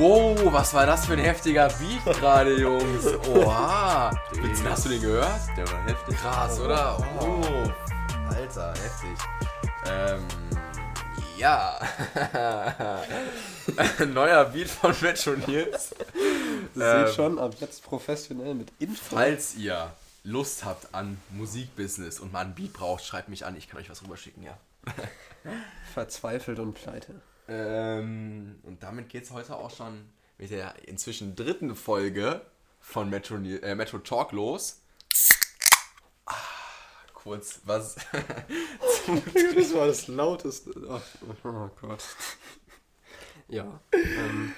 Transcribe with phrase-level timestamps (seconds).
[0.00, 3.04] Wow, was war das für ein heftiger Beat gerade, Jungs?
[3.28, 4.10] Oha.
[4.32, 5.40] Witz, hast du den gehört?
[5.58, 6.16] Der war heftig.
[6.16, 6.96] Krass, oder?
[7.20, 8.32] Oh.
[8.34, 9.18] Alter, heftig.
[9.86, 10.22] Ähm,
[11.36, 11.78] ja.
[14.06, 15.94] Neuer Beat von Metro Nils.
[16.74, 19.16] Ähm, sieht schon ab jetzt professionell mit Info.
[19.16, 19.92] Falls ihr
[20.24, 23.90] Lust habt an Musikbusiness und mal einen Beat braucht, schreibt mich an, ich kann euch
[23.90, 24.56] was rüberschicken, ja.
[25.92, 27.20] Verzweifelt und pleite.
[27.50, 30.08] Ähm, und damit geht es heute auch schon
[30.38, 32.42] mit der inzwischen dritten Folge
[32.80, 34.80] von Metro, äh, Metro Talk los.
[36.26, 36.34] Ah,
[37.12, 37.96] kurz was.
[39.56, 40.70] Das war das lauteste.
[40.86, 41.00] Oh,
[41.44, 42.04] oh Gott.
[43.48, 43.80] Ja.
[43.92, 44.54] Ähm,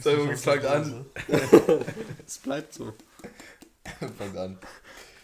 [0.00, 1.06] So, Jungs, fangt an.
[2.26, 2.92] es bleibt so.
[4.18, 4.58] Fangt an.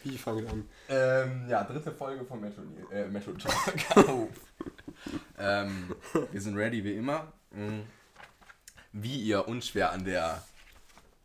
[0.04, 0.68] Wie fangen an?
[0.88, 3.96] Ähm, ja, dritte Folge von Metro, äh, Metro Talk.
[4.08, 4.28] Auf.
[5.38, 5.94] ähm,
[6.30, 7.32] wir sind ready wie immer.
[7.50, 7.80] Mm.
[8.92, 10.44] Wie ihr unschwer an der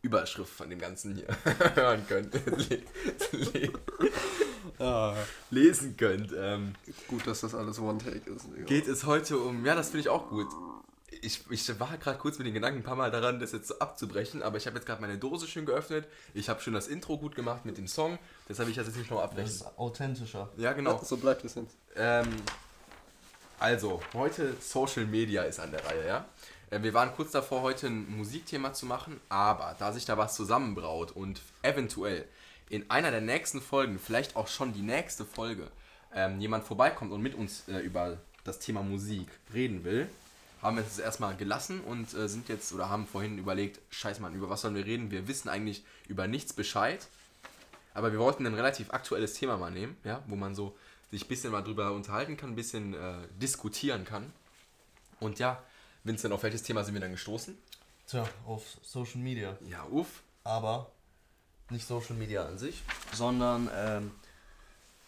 [0.02, 1.28] Überschrift von dem Ganzen hier
[1.74, 2.34] hören könnt,
[4.78, 5.14] Ah,
[5.50, 6.32] lesen könnt.
[6.34, 6.74] Ähm,
[7.06, 8.46] gut, dass das alles One-Take ist.
[8.64, 10.48] Geht es heute um, ja, das finde ich auch gut.
[11.22, 13.78] Ich, ich war gerade kurz mit den Gedanken ein paar Mal daran, das jetzt so
[13.78, 16.06] abzubrechen, aber ich habe jetzt gerade meine Dose schön geöffnet.
[16.34, 18.18] Ich habe schon das Intro gut gemacht mit dem Song.
[18.48, 19.50] Deshalb will ich das jetzt nicht nochmal Das abbrechen.
[19.50, 20.48] ist authentischer.
[20.56, 20.98] Ja, genau.
[21.04, 21.76] So bleibt es jetzt.
[21.96, 22.28] Ähm,
[23.58, 26.24] also, heute Social Media ist an der Reihe, ja?
[26.70, 30.34] Äh, Wir waren kurz davor, heute ein Musikthema zu machen, aber da sich da was
[30.34, 32.26] zusammenbraut und eventuell
[32.70, 35.68] in einer der nächsten Folgen, vielleicht auch schon die nächste Folge,
[36.14, 40.08] ähm, jemand vorbeikommt und mit uns äh, über das Thema Musik reden will,
[40.62, 44.34] haben wir es erstmal gelassen und äh, sind jetzt oder haben vorhin überlegt, scheiß Mann,
[44.34, 45.10] über was sollen wir reden?
[45.10, 47.06] Wir wissen eigentlich über nichts Bescheid.
[47.94, 50.76] Aber wir wollten ein relativ aktuelles Thema mal nehmen, ja, wo man so
[51.10, 54.32] sich ein bisschen mal drüber unterhalten kann, ein bisschen äh, diskutieren kann.
[55.18, 55.62] Und ja,
[56.04, 57.56] Vincent, auf welches Thema sind wir dann gestoßen?
[58.06, 59.56] Tja, auf Social Media.
[59.68, 60.22] Ja, uff.
[60.44, 60.90] Aber
[61.68, 62.82] nicht Social Media an sich,
[63.12, 64.10] sondern ähm,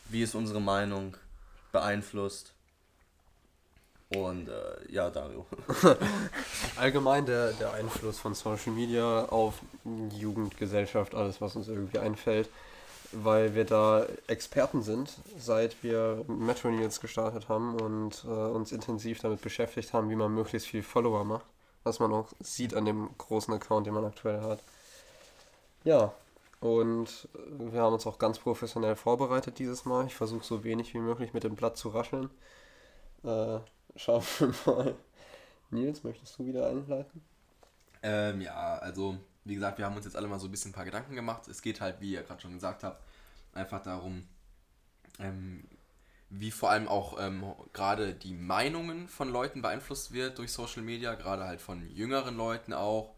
[0.09, 1.16] wie es unsere Meinung
[1.72, 2.53] beeinflusst.
[4.17, 5.47] Und äh, ja, Dario.
[6.77, 9.61] Allgemein der, der Einfluss von Social Media auf
[10.19, 12.49] Jugend, Gesellschaft, alles, was uns irgendwie einfällt,
[13.12, 19.21] weil wir da Experten sind, seit wir Metro News gestartet haben und äh, uns intensiv
[19.21, 21.47] damit beschäftigt haben, wie man möglichst viel Follower macht,
[21.84, 24.61] was man auch sieht an dem großen Account, den man aktuell hat.
[25.84, 26.12] Ja,
[26.61, 30.06] und wir haben uns auch ganz professionell vorbereitet dieses Mal.
[30.06, 32.31] Ich versuche so wenig wie möglich mit dem Blatt zu rascheln.
[33.25, 33.59] Äh,
[33.97, 34.94] schauen wir mal.
[35.70, 37.22] Nils, möchtest du wieder einleiten?
[38.03, 40.75] Ähm, ja, also, wie gesagt, wir haben uns jetzt alle mal so ein bisschen ein
[40.75, 41.48] paar Gedanken gemacht.
[41.48, 43.02] Es geht halt, wie ihr gerade schon gesagt habt,
[43.54, 44.26] einfach darum,
[45.19, 45.64] ähm,
[46.31, 51.14] wie vor allem auch ähm, gerade die Meinungen von Leuten beeinflusst wird durch Social Media,
[51.14, 53.14] gerade halt von jüngeren Leuten auch.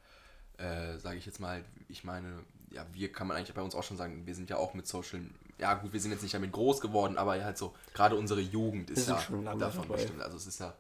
[0.59, 3.85] Äh, Sage ich jetzt mal, ich meine, ja, wir kann man eigentlich bei uns auch
[3.85, 5.21] schon sagen, wir sind ja auch mit Social,
[5.59, 8.91] ja gut, wir sind jetzt nicht damit groß geworden, aber halt so, gerade unsere Jugend
[8.91, 9.97] ist ja schon lange davon dabei.
[9.97, 10.23] bestimmt.
[10.23, 10.75] Also es ist ja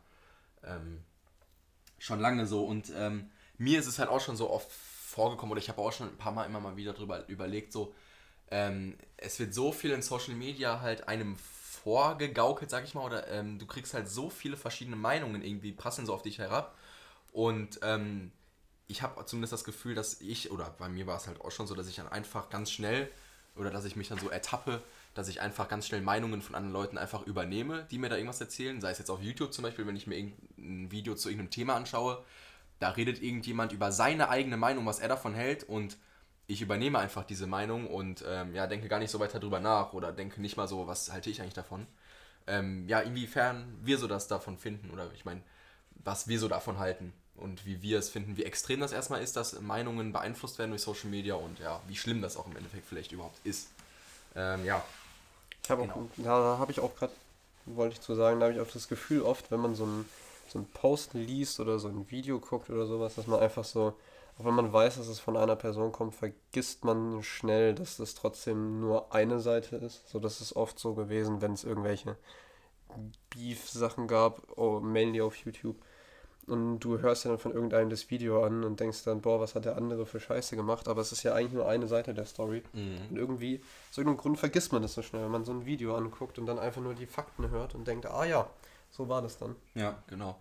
[0.64, 1.02] ähm,
[1.98, 5.60] schon lange so und ähm, mir ist es halt auch schon so oft vorgekommen oder
[5.60, 7.94] ich habe auch schon ein paar Mal immer mal wieder drüber überlegt, so
[8.50, 13.28] ähm, es wird so viel in Social Media halt einem vorgegaukelt, sag ich mal, oder
[13.28, 16.76] ähm, du kriegst halt so viele verschiedene Meinungen irgendwie, passen so auf dich herab
[17.32, 18.32] und ähm,
[18.86, 21.66] ich habe zumindest das Gefühl, dass ich, oder bei mir war es halt auch schon
[21.66, 23.10] so, dass ich dann einfach ganz schnell,
[23.56, 24.82] oder dass ich mich dann so ertappe,
[25.14, 28.40] dass ich einfach ganz schnell Meinungen von anderen Leuten einfach übernehme, die mir da irgendwas
[28.40, 28.80] erzählen.
[28.80, 31.76] Sei es jetzt auf YouTube zum Beispiel, wenn ich mir irgendein Video zu irgendeinem Thema
[31.76, 32.24] anschaue,
[32.80, 35.96] da redet irgendjemand über seine eigene Meinung, was er davon hält und
[36.46, 39.92] ich übernehme einfach diese Meinung und ähm, ja, denke gar nicht so weiter drüber nach
[39.92, 41.86] oder denke nicht mal so, was halte ich eigentlich davon.
[42.46, 45.40] Ähm, ja, inwiefern wir so das davon finden oder ich meine,
[45.92, 49.36] was wir so davon halten und wie wir es finden, wie extrem das erstmal ist,
[49.36, 52.86] dass Meinungen beeinflusst werden durch Social Media und ja, wie schlimm das auch im Endeffekt
[52.86, 53.68] vielleicht überhaupt ist.
[54.36, 54.84] Ähm, ja,
[55.64, 55.94] Ich habe Genau.
[55.94, 57.12] auch, ja, da habe ich auch gerade,
[57.66, 60.08] wollte ich zu sagen, da habe ich auch das Gefühl oft, wenn man so einen
[60.46, 63.98] so Post liest oder so ein Video guckt oder sowas, dass man einfach so,
[64.38, 68.14] auch wenn man weiß, dass es von einer Person kommt, vergisst man schnell, dass das
[68.14, 70.08] trotzdem nur eine Seite ist.
[70.10, 72.16] So, das ist oft so gewesen, wenn es irgendwelche
[73.30, 75.76] Beef-Sachen gab, oh, mainly auf YouTube.
[76.46, 79.54] Und du hörst dir dann von irgendeinem das Video an und denkst dann, boah, was
[79.54, 80.88] hat der andere für Scheiße gemacht?
[80.88, 82.62] Aber es ist ja eigentlich nur eine Seite der Story.
[82.74, 85.96] Und irgendwie, aus irgendeinem Grund vergisst man das so schnell, wenn man so ein Video
[85.96, 88.48] anguckt und dann einfach nur die Fakten hört und denkt, ah ja,
[88.90, 89.56] so war das dann.
[89.74, 90.38] ja, genau.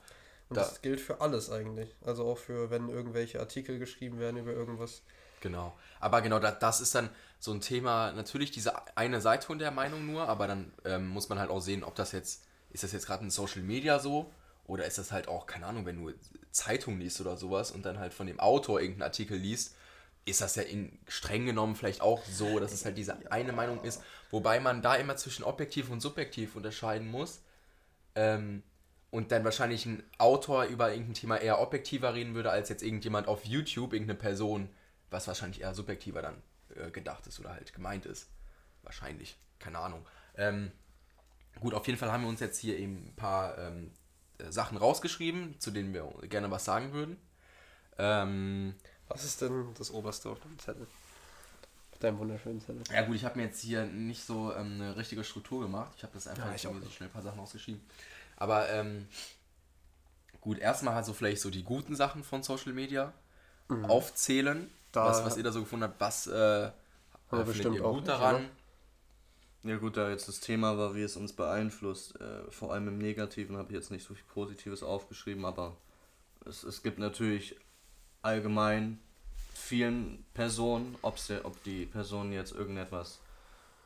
[0.50, 1.96] Und Da- das gilt für alles eigentlich.
[2.06, 5.02] Also auch für, wenn irgendwelche Artikel geschrieben werden über irgendwas.
[5.40, 5.74] Genau.
[6.02, 7.10] Aber genau, da, das ist dann
[7.40, 11.30] so ein Thema, natürlich diese eine Seite von der Meinung nur, aber dann ähm, muss
[11.30, 14.32] man halt auch sehen, ob das jetzt ist das jetzt gerade in Social Media so?
[14.66, 16.14] Oder ist das halt auch, keine Ahnung, wenn du
[16.52, 19.76] Zeitung liest oder sowas und dann halt von dem Autor irgendeinen Artikel liest,
[20.26, 23.84] ist das ja in streng genommen vielleicht auch so, dass es halt diese eine Meinung
[23.84, 24.02] ist,
[24.32, 27.42] wobei man da immer zwischen objektiv und subjektiv unterscheiden muss.
[28.16, 28.64] Ähm,
[29.12, 33.28] und dann wahrscheinlich ein Autor über irgendein Thema eher objektiver reden würde, als jetzt irgendjemand
[33.28, 34.70] auf YouTube, irgendeine Person,
[35.12, 36.42] was wahrscheinlich eher subjektiver dann
[36.76, 38.30] äh, gedacht ist oder halt gemeint ist.
[38.82, 40.08] Wahrscheinlich, keine Ahnung.
[40.36, 40.72] Ähm,
[41.60, 44.03] gut, auf jeden Fall haben wir uns jetzt hier eben ein paar ähm, äh,
[44.50, 47.18] Sachen rausgeschrieben, zu denen wir gerne was sagen würden.
[47.98, 48.76] Ähm,
[49.08, 50.88] was ist denn das oberste auf deinem Zettel?
[51.92, 52.84] Auf deinem wunderschönen Zettel.
[52.92, 55.92] Ja gut, ich habe mir jetzt hier nicht so ähm, eine richtige Struktur gemacht.
[55.98, 57.82] Ich habe das einfach Ja, ich so schnell ein paar Sachen ausgeschrieben.
[58.38, 59.08] Aber ähm,
[60.42, 63.14] gut, erstmal halt so vielleicht so die guten Sachen von Social Media
[63.70, 64.70] aufzählen.
[64.92, 66.72] Da- was, was ihr da so gefunden habt, was äh,
[67.30, 68.36] findet bestimmt ihr gut nicht, daran?
[68.36, 68.46] oder?
[69.64, 72.98] Ja gut, da jetzt das Thema war, wie es uns beeinflusst, äh, vor allem im
[72.98, 75.78] Negativen habe ich jetzt nicht so viel Positives aufgeschrieben, aber
[76.46, 77.56] es, es gibt natürlich
[78.22, 79.00] allgemein
[79.54, 83.20] vielen Personen, ob's der, ob die Personen jetzt irgendetwas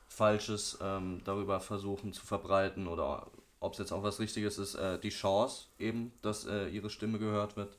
[0.09, 3.27] Falsches ähm, darüber versuchen zu verbreiten oder
[3.59, 7.19] ob es jetzt auch was Richtiges ist, äh, die Chance eben, dass äh, ihre Stimme
[7.19, 7.77] gehört wird.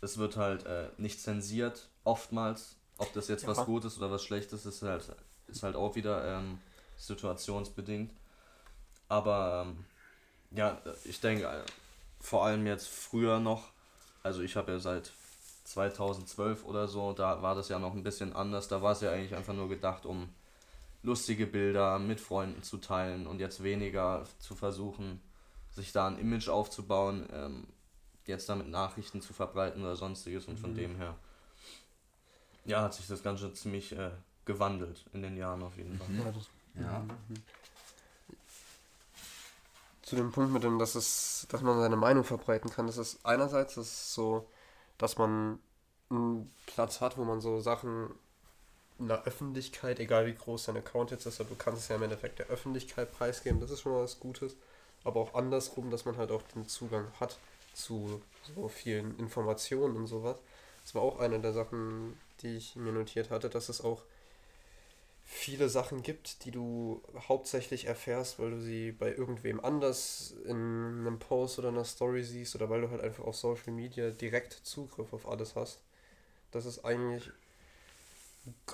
[0.00, 2.76] Es wird halt äh, nicht zensiert, oftmals.
[2.98, 3.48] Ob das jetzt Ja.
[3.48, 5.10] was Gutes oder was Schlechtes ist, halt,
[5.48, 6.58] ist halt auch wieder ähm,
[6.98, 8.12] situationsbedingt.
[9.08, 9.84] Aber ähm,
[10.50, 11.62] ja, ich denke, äh,
[12.20, 13.70] vor allem jetzt früher noch,
[14.22, 15.12] also ich habe ja seit
[15.64, 18.68] 2012 oder so, da war das ja noch ein bisschen anders.
[18.68, 20.28] Da war es ja eigentlich einfach nur gedacht, um
[21.02, 25.20] lustige Bilder mit Freunden zu teilen und jetzt weniger zu versuchen,
[25.70, 27.66] sich da ein Image aufzubauen, ähm,
[28.26, 31.16] jetzt damit Nachrichten zu verbreiten oder sonstiges und von dem her,
[32.64, 34.10] ja, hat sich das Ganze ziemlich äh,
[34.44, 36.06] gewandelt in den Jahren auf jeden Fall.
[36.18, 37.04] Ja, das, Ja.
[40.02, 43.18] zu dem Punkt mit dem, dass es, dass man seine Meinung verbreiten kann, das ist
[43.24, 44.48] einerseits das ist so,
[44.96, 45.58] dass man
[46.10, 48.08] einen Platz hat, wo man so Sachen
[48.98, 51.96] in der Öffentlichkeit, egal wie groß dein Account jetzt ist, aber du kannst es ja
[51.96, 54.56] im Endeffekt der Öffentlichkeit preisgeben, das ist schon mal was Gutes.
[55.04, 57.38] Aber auch andersrum, dass man halt auch den Zugang hat
[57.72, 58.20] zu
[58.54, 60.38] so vielen Informationen und sowas.
[60.82, 64.02] Das war auch eine der Sachen, die ich mir notiert hatte, dass es auch
[65.30, 70.56] viele Sachen gibt, die du hauptsächlich erfährst, weil du sie bei irgendwem anders in
[71.00, 74.54] einem Post oder einer Story siehst oder weil du halt einfach auf Social Media direkt
[74.54, 75.82] Zugriff auf alles hast.
[76.52, 77.30] Das ist eigentlich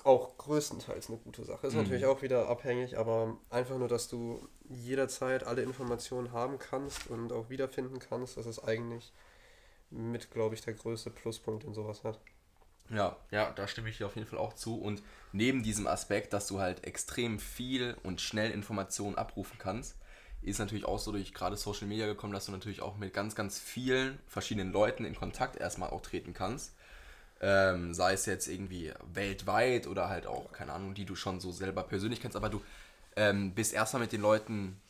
[0.04, 1.66] auch größtenteils eine gute Sache.
[1.66, 1.76] Ist Mhm.
[1.76, 7.32] natürlich auch wieder abhängig, aber einfach nur, dass du jederzeit alle Informationen haben kannst und
[7.32, 9.12] auch wiederfinden kannst, das ist eigentlich
[9.90, 12.20] mit, glaube ich, der größte Pluspunkt, den sowas hat.
[12.90, 14.76] Ja, ja, da stimme ich dir auf jeden Fall auch zu.
[14.76, 15.02] Und
[15.32, 19.96] neben diesem Aspekt, dass du halt extrem viel und schnell Informationen abrufen kannst,
[20.42, 23.34] ist natürlich auch so durch gerade Social Media gekommen, dass du natürlich auch mit ganz,
[23.34, 26.74] ganz vielen verschiedenen Leuten in Kontakt erstmal auch treten kannst.
[27.40, 31.50] Ähm, sei es jetzt irgendwie weltweit oder halt auch, keine Ahnung, die du schon so
[31.52, 32.62] selber persönlich kennst, aber du
[33.16, 34.80] ähm, bist erstmal mit den Leuten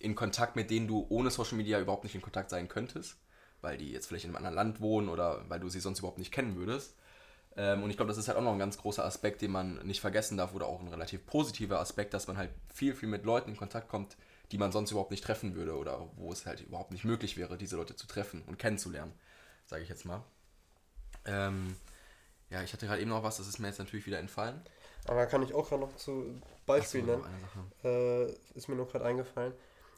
[0.00, 3.16] in Kontakt, mit denen du ohne Social Media überhaupt nicht in Kontakt sein könntest,
[3.60, 6.18] weil die jetzt vielleicht in einem anderen Land wohnen oder weil du sie sonst überhaupt
[6.18, 6.94] nicht kennen würdest.
[7.58, 9.76] Ähm, und ich glaube, das ist halt auch noch ein ganz großer Aspekt, den man
[9.86, 13.26] nicht vergessen darf oder auch ein relativ positiver Aspekt, dass man halt viel, viel mit
[13.26, 14.16] Leuten in Kontakt kommt,
[14.52, 17.58] die man sonst überhaupt nicht treffen würde oder wo es halt überhaupt nicht möglich wäre,
[17.58, 19.12] diese Leute zu treffen und kennenzulernen,
[19.66, 20.22] sage ich jetzt mal.
[21.26, 21.76] Ähm,
[22.50, 24.62] ja, ich hatte gerade eben noch was, das ist mir jetzt natürlich wieder entfallen.
[25.06, 26.34] Aber da kann ich auch gerade noch zu
[26.66, 27.24] Beispiel nennen.
[27.84, 29.52] äh, ist mir nur gerade eingefallen.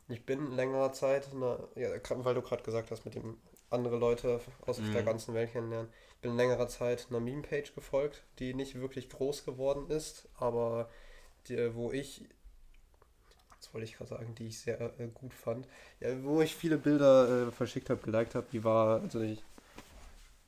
[0.08, 3.38] Ich bin längere Zeit, na, ja, weil du gerade gesagt hast, mit dem
[3.70, 4.92] andere Leute aus Mhm.
[4.94, 5.88] der ganzen Welt kennenlernen.
[6.22, 10.90] Bin längerer Zeit einer Meme-Page gefolgt, die nicht wirklich groß geworden ist, aber
[11.48, 12.24] die, wo ich,
[13.54, 15.66] jetzt wollte ich gerade sagen, die ich sehr äh, gut fand,
[16.00, 19.42] ja, wo ich viele Bilder äh, verschickt habe, geliked habe, die war, also ich,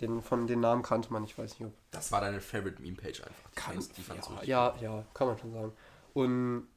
[0.01, 3.23] den, von den Namen kannte man, ich weiß nicht, ob Das war deine Favorite Meme-Page
[3.23, 3.51] einfach.
[3.57, 4.35] Die fandst- die fandst ja,
[4.69, 5.73] richtig ja, ja, kann man schon sagen.
[6.13, 6.69] Und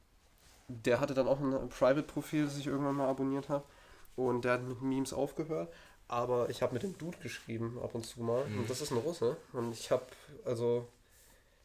[0.68, 3.64] der hatte dann auch ein Private-Profil, das ich irgendwann mal abonniert habe.
[4.16, 5.72] Und der hat mit Memes aufgehört.
[6.08, 8.44] Aber ich habe mit dem Dude geschrieben ab und zu mal.
[8.46, 8.60] Mhm.
[8.60, 9.36] Und das ist ein Russe.
[9.52, 10.04] Und ich habe,
[10.44, 10.86] also,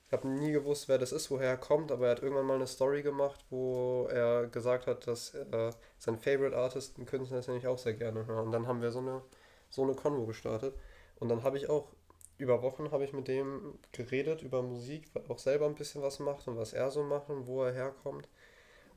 [0.07, 1.91] ich habe nie gewusst, wer das ist, woher er kommt.
[1.91, 6.17] Aber er hat irgendwann mal eine Story gemacht, wo er gesagt hat, dass er sein
[6.17, 8.43] Favorite Artist, ein Künstler, ist, den ich auch sehr gerne höre.
[8.43, 9.21] Und dann haben wir so eine,
[9.69, 10.73] so eine Konvo gestartet.
[11.19, 11.89] Und dann habe ich auch
[12.41, 16.01] über Wochen habe ich mit dem geredet über Musik, weil er auch selber ein bisschen
[16.01, 18.27] was macht und was er so macht und wo er herkommt.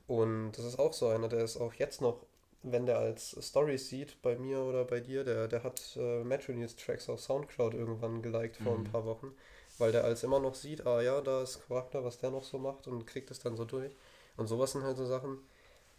[0.07, 2.25] Und das ist auch so einer, der ist auch jetzt noch,
[2.71, 6.51] wenn der als Stories sieht, bei mir oder bei dir, der, der hat äh, Metro
[6.53, 8.91] News Tracks auf Soundcloud irgendwann geliked vor ein Mhm.
[8.91, 9.33] paar Wochen,
[9.77, 12.57] weil der als immer noch sieht, ah ja, da ist Charakter, was der noch so
[12.57, 13.91] macht und kriegt es dann so durch.
[14.37, 15.37] Und sowas sind halt so Sachen,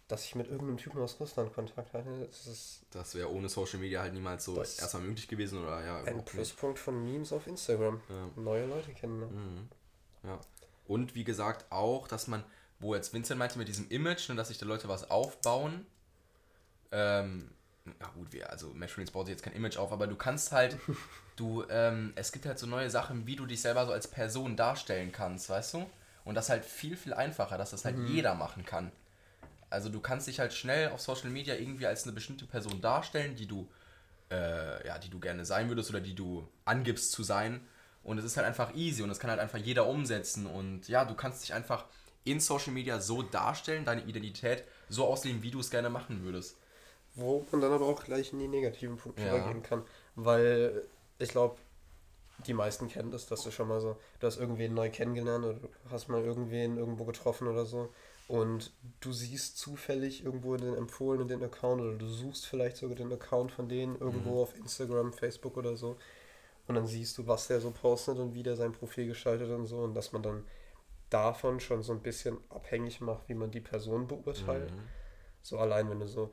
[0.07, 2.25] dass ich mit irgendeinem Typen aus Russland Kontakt hatte.
[2.27, 2.81] Das ist.
[2.91, 6.03] Das wäre ohne Social Media halt niemals so erstmal möglich gewesen oder ja.
[6.03, 7.99] Ein Pluspunkt von Memes auf Instagram.
[8.09, 8.29] Ja.
[8.41, 9.19] Neue Leute kennen.
[9.19, 9.25] Ne?
[9.25, 9.69] Mhm.
[10.23, 10.39] Ja.
[10.85, 12.43] Und wie gesagt auch, dass man,
[12.79, 15.85] wo jetzt Vincent meinte mit diesem Image, ne, dass sich da Leute was aufbauen.
[16.91, 17.49] Ähm,
[17.99, 20.77] ja gut, wir, also Metrolinks baut sich jetzt kein Image auf, aber du kannst halt,
[21.35, 24.55] du, ähm, es gibt halt so neue Sachen, wie du dich selber so als Person
[24.55, 25.89] darstellen kannst, weißt du?
[26.25, 28.07] Und das halt viel, viel einfacher, dass das halt mhm.
[28.07, 28.91] jeder machen kann.
[29.69, 33.35] Also du kannst dich halt schnell auf Social Media irgendwie als eine bestimmte Person darstellen,
[33.35, 33.69] die du,
[34.31, 37.61] äh, ja, die du gerne sein würdest oder die du angibst zu sein.
[38.03, 40.45] Und es ist halt einfach easy und das kann halt einfach jeder umsetzen.
[40.45, 41.85] Und ja, du kannst dich einfach
[42.23, 46.57] in Social Media so darstellen, deine Identität so ausleben, wie du es gerne machen würdest.
[47.17, 49.35] Wo man dann aber auch gleich in die negativen Punkte ja.
[49.35, 49.83] übergehen kann.
[50.15, 50.87] Weil
[51.19, 51.57] ich glaube,
[52.45, 55.59] die meisten kennen das, dass du schon mal so, du hast irgendwen neu kennengelernt oder
[55.59, 57.89] du hast mal irgendwen irgendwo getroffen oder so
[58.27, 62.95] und du siehst zufällig irgendwo in den empfohlenen den Account oder du suchst vielleicht sogar
[62.95, 64.37] den Account von denen irgendwo mhm.
[64.41, 65.97] auf Instagram, Facebook oder so
[66.67, 69.65] und dann siehst du, was der so postet und wie der sein Profil gestaltet und
[69.65, 70.45] so und dass man dann
[71.09, 74.71] davon schon so ein bisschen abhängig macht, wie man die Person beurteilt.
[74.71, 74.83] Mhm.
[75.41, 76.31] So allein, wenn du so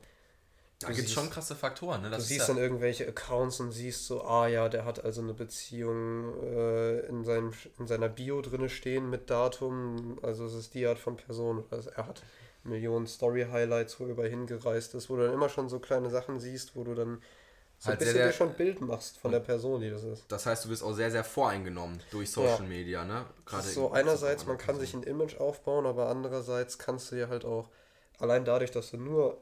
[0.79, 2.01] da gibt es schon krasse Faktoren.
[2.01, 2.09] Ne?
[2.09, 6.33] du siehst dann irgendwelche Accounts und siehst so, ah ja, der hat also eine Beziehung
[6.43, 10.19] äh, in, seinem, in seiner Bio drinne stehen mit Datum.
[10.21, 11.63] Also es ist die Art von Person.
[11.71, 12.23] Also er hat
[12.63, 16.39] Millionen Story-Highlights, wo er über hingereist ist, wo du dann immer schon so kleine Sachen
[16.39, 17.21] siehst, wo du dann
[17.77, 20.03] so halt ein bisschen sehr, dir schon ein Bild machst von der Person, die das
[20.03, 20.25] ist.
[20.29, 22.67] Das heißt, du bist auch sehr, sehr voreingenommen durch Social ja.
[22.67, 23.25] Media, ne?
[23.45, 27.45] Gerade so einerseits, man kann sich ein Image aufbauen, aber andererseits kannst du ja halt
[27.45, 27.69] auch,
[28.17, 29.37] allein dadurch, dass du nur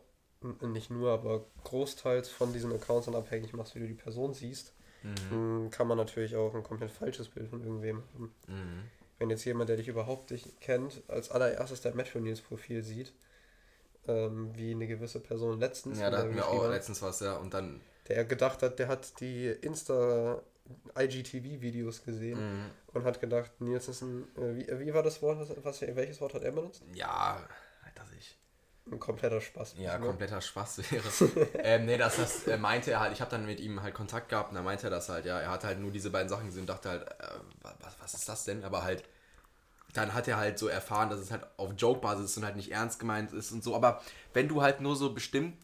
[0.61, 4.73] nicht nur, aber großteils von diesen Accounts dann abhängig machst, wie du die Person siehst,
[5.03, 5.69] mhm.
[5.71, 8.33] kann man natürlich auch ein komplett falsches Bild von irgendwem haben.
[8.47, 8.83] Mhm.
[9.19, 13.13] Wenn jetzt jemand, der dich überhaupt nicht kennt, als allererstes dein Metro News Profil sieht,
[14.07, 15.99] ähm, wie eine gewisse Person letztens.
[15.99, 17.81] Ja, da hatten wir auch letztens was, ja, und dann.
[18.09, 20.41] Der gedacht hat, der hat die Insta
[20.97, 22.69] IGTV-Videos gesehen mhm.
[22.93, 24.27] und hat gedacht, Nils ist ein.
[24.35, 25.37] Äh, wie, wie war das Wort?
[25.63, 26.83] Was, welches Wort hat er benutzt?
[26.93, 27.47] Ja,
[28.91, 29.75] ein kompletter Spaß.
[29.77, 30.05] Ja, ne?
[30.05, 31.49] kompletter Spaß wäre.
[31.59, 34.29] ähm, nee, das, das äh, meinte er halt, ich habe dann mit ihm halt Kontakt
[34.29, 36.47] gehabt und da meinte er das halt, ja, er hat halt nur diese beiden Sachen
[36.47, 38.63] gesehen und dachte halt, äh, was, was ist das denn?
[38.63, 39.03] Aber halt,
[39.93, 42.71] dann hat er halt so erfahren, dass es halt auf Joke-Basis ist und halt nicht
[42.71, 43.73] ernst gemeint ist und so.
[43.73, 44.01] Aber
[44.33, 45.55] wenn du halt nur so bestimmt,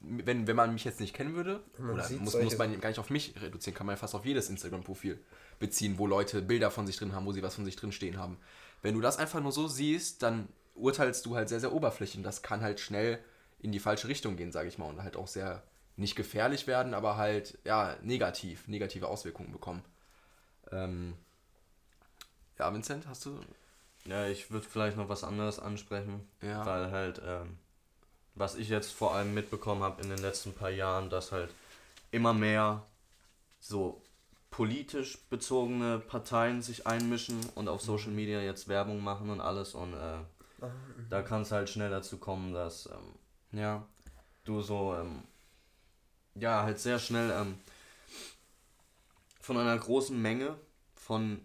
[0.00, 3.00] wenn, wenn man mich jetzt nicht kennen würde, man oder muss, muss man gar nicht
[3.00, 5.18] auf mich reduzieren, kann man ja fast auf jedes Instagram-Profil
[5.58, 8.18] beziehen, wo Leute Bilder von sich drin haben, wo sie was von sich drin stehen
[8.18, 8.38] haben.
[8.82, 12.24] Wenn du das einfach nur so siehst, dann urteilst du halt sehr, sehr oberflächlich und
[12.24, 13.18] das kann halt schnell
[13.60, 15.62] in die falsche Richtung gehen, sage ich mal, und halt auch sehr
[15.96, 19.82] nicht gefährlich werden, aber halt, ja, negativ, negative Auswirkungen bekommen.
[20.70, 21.14] Ähm,
[22.58, 23.38] ja, Vincent, hast du.
[24.04, 26.64] Ja, ich würde vielleicht noch was anderes ansprechen, ja.
[26.64, 27.58] weil halt, ähm,
[28.36, 31.50] was ich jetzt vor allem mitbekommen habe in den letzten paar Jahren, dass halt
[32.12, 32.86] immer mehr
[33.58, 34.00] so
[34.50, 39.94] politisch bezogene Parteien sich einmischen und auf Social Media jetzt Werbung machen und alles und
[39.94, 40.18] äh,
[41.08, 43.86] da kann es halt schnell dazu kommen, dass ähm, ja.
[44.44, 45.22] du so ähm,
[46.34, 47.58] ja halt sehr schnell ähm,
[49.40, 50.56] von einer großen Menge
[50.94, 51.40] von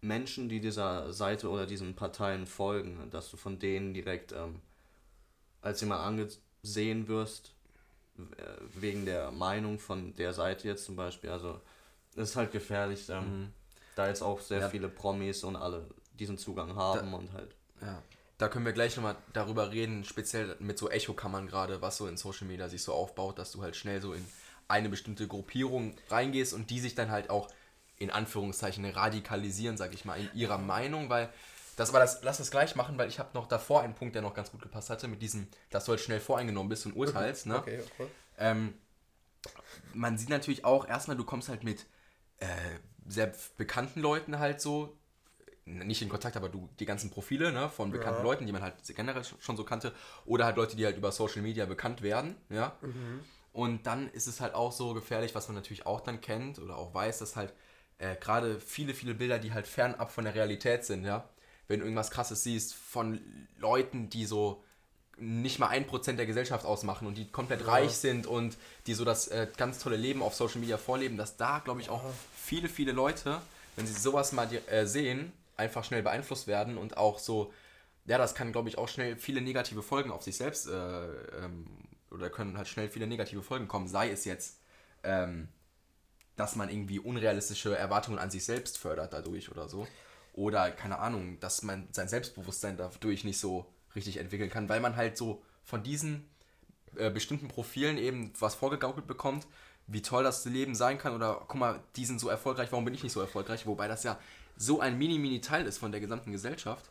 [0.00, 4.60] Menschen, die dieser Seite oder diesen Parteien folgen, dass du von denen direkt ähm,
[5.62, 7.52] als jemand angesehen wirst,
[8.74, 11.30] wegen der Meinung von der Seite jetzt zum Beispiel.
[11.30, 11.60] Also
[12.14, 13.52] es ist halt gefährlich, ähm, mhm.
[13.96, 14.68] da jetzt auch sehr ja.
[14.68, 15.86] viele Promis und alle
[16.18, 17.54] diesen Zugang haben da, und halt.
[17.80, 18.02] Ja
[18.38, 22.16] da können wir gleich nochmal darüber reden, speziell mit so Echo-Kammern gerade, was so in
[22.16, 24.24] Social Media sich so aufbaut, dass du halt schnell so in
[24.66, 27.48] eine bestimmte Gruppierung reingehst und die sich dann halt auch
[27.98, 31.32] in Anführungszeichen radikalisieren, sag ich mal, in ihrer Meinung, weil
[31.76, 34.22] das war das, lass es gleich machen, weil ich habe noch davor einen Punkt, der
[34.22, 37.46] noch ganz gut gepasst hatte, mit diesem, dass du halt schnell voreingenommen bist und urteilst,
[37.46, 37.58] ne?
[37.58, 38.08] Okay, okay.
[38.38, 38.74] Ähm,
[39.92, 41.86] man sieht natürlich auch, erstmal, du kommst halt mit
[42.38, 42.46] äh,
[43.06, 44.96] sehr bekannten Leuten halt so
[45.66, 48.24] nicht in Kontakt, aber du die ganzen Profile ne, von bekannten ja.
[48.24, 49.92] Leuten, die man halt generell schon so kannte,
[50.26, 52.76] oder halt Leute, die halt über Social Media bekannt werden, ja.
[52.82, 53.20] Mhm.
[53.52, 56.76] Und dann ist es halt auch so gefährlich, was man natürlich auch dann kennt oder
[56.76, 57.54] auch weiß, dass halt
[57.98, 61.28] äh, gerade viele, viele Bilder, die halt fernab von der Realität sind, ja.
[61.66, 63.20] Wenn du irgendwas krasses siehst von
[63.58, 64.62] Leuten, die so
[65.16, 67.68] nicht mal ein Prozent der Gesellschaft ausmachen und die komplett ja.
[67.68, 68.56] reich sind und
[68.86, 71.88] die so das äh, ganz tolle Leben auf Social Media vorleben, dass da, glaube ich,
[71.88, 72.02] auch
[72.36, 73.40] viele, viele Leute,
[73.76, 77.52] wenn sie sowas mal äh, sehen, einfach schnell beeinflusst werden und auch so,
[78.06, 81.06] ja, das kann, glaube ich, auch schnell viele negative Folgen auf sich selbst äh,
[81.44, 81.66] ähm,
[82.10, 84.60] oder können halt schnell viele negative Folgen kommen, sei es jetzt,
[85.02, 85.48] ähm,
[86.36, 89.86] dass man irgendwie unrealistische Erwartungen an sich selbst fördert dadurch oder so.
[90.32, 94.96] Oder, keine Ahnung, dass man sein Selbstbewusstsein dadurch nicht so richtig entwickeln kann, weil man
[94.96, 96.28] halt so von diesen
[96.96, 99.46] äh, bestimmten Profilen eben was vorgegaukelt bekommt,
[99.86, 102.94] wie toll das Leben sein kann oder guck mal, die sind so erfolgreich, warum bin
[102.94, 103.66] ich nicht so erfolgreich?
[103.66, 104.18] Wobei das ja
[104.56, 106.90] so ein mini-mini-Teil ist von der gesamten Gesellschaft,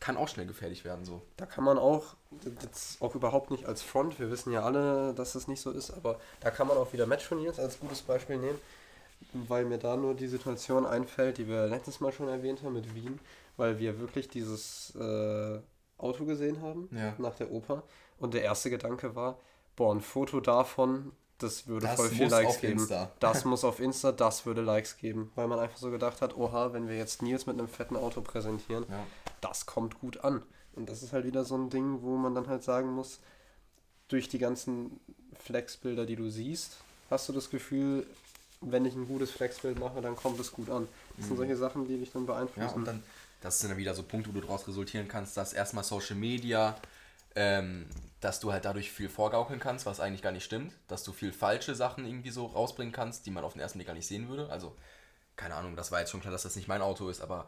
[0.00, 1.22] kann auch schnell gefährlich werden so.
[1.36, 2.16] Da kann man auch,
[2.60, 5.90] jetzt auch überhaupt nicht als Front, wir wissen ja alle, dass das nicht so ist,
[5.90, 8.58] aber da kann man auch wieder Matchturniers als gutes Beispiel nehmen,
[9.32, 12.94] weil mir da nur die Situation einfällt, die wir letztes Mal schon erwähnt haben mit
[12.94, 13.18] Wien,
[13.56, 15.60] weil wir wirklich dieses äh,
[15.98, 17.14] Auto gesehen haben Ja.
[17.18, 17.82] nach der Oper
[18.18, 19.38] und der erste Gedanke war,
[19.76, 22.80] boah, ein Foto davon, das würde Das voll viel Likes auf geben.
[22.80, 23.12] Insta.
[23.20, 26.72] Das muss auf Insta, das würde Likes geben, weil man einfach so gedacht hat, oha,
[26.72, 29.04] wenn wir jetzt Nils mit einem fetten Auto präsentieren, Ja.
[29.40, 30.42] das kommt gut an.
[30.74, 33.20] Und das ist halt wieder so ein Ding, wo man dann halt sagen muss,
[34.08, 35.00] durch die ganzen
[35.38, 36.76] Flexbilder, die du siehst,
[37.10, 38.06] hast du das Gefühl,
[38.60, 40.88] wenn ich ein gutes Flexbild mache, dann kommt es gut an.
[41.16, 42.28] Das sind solche Sachen, die dich dann Mhm.
[42.28, 42.74] Ja, beeinflussen.
[42.74, 43.02] und dann,
[43.42, 46.76] das sind dann wieder so Punkte, wo du daraus resultieren kannst, dass erstmal Social Media,
[47.34, 47.86] ähm,
[48.20, 51.32] dass du halt dadurch viel vorgaukeln kannst, was eigentlich gar nicht stimmt, dass du viel
[51.32, 54.28] falsche Sachen irgendwie so rausbringen kannst, die man auf den ersten Blick gar nicht sehen
[54.28, 54.50] würde.
[54.50, 54.74] Also,
[55.36, 57.46] keine Ahnung, das war jetzt schon klar, dass das nicht mein Auto ist, aber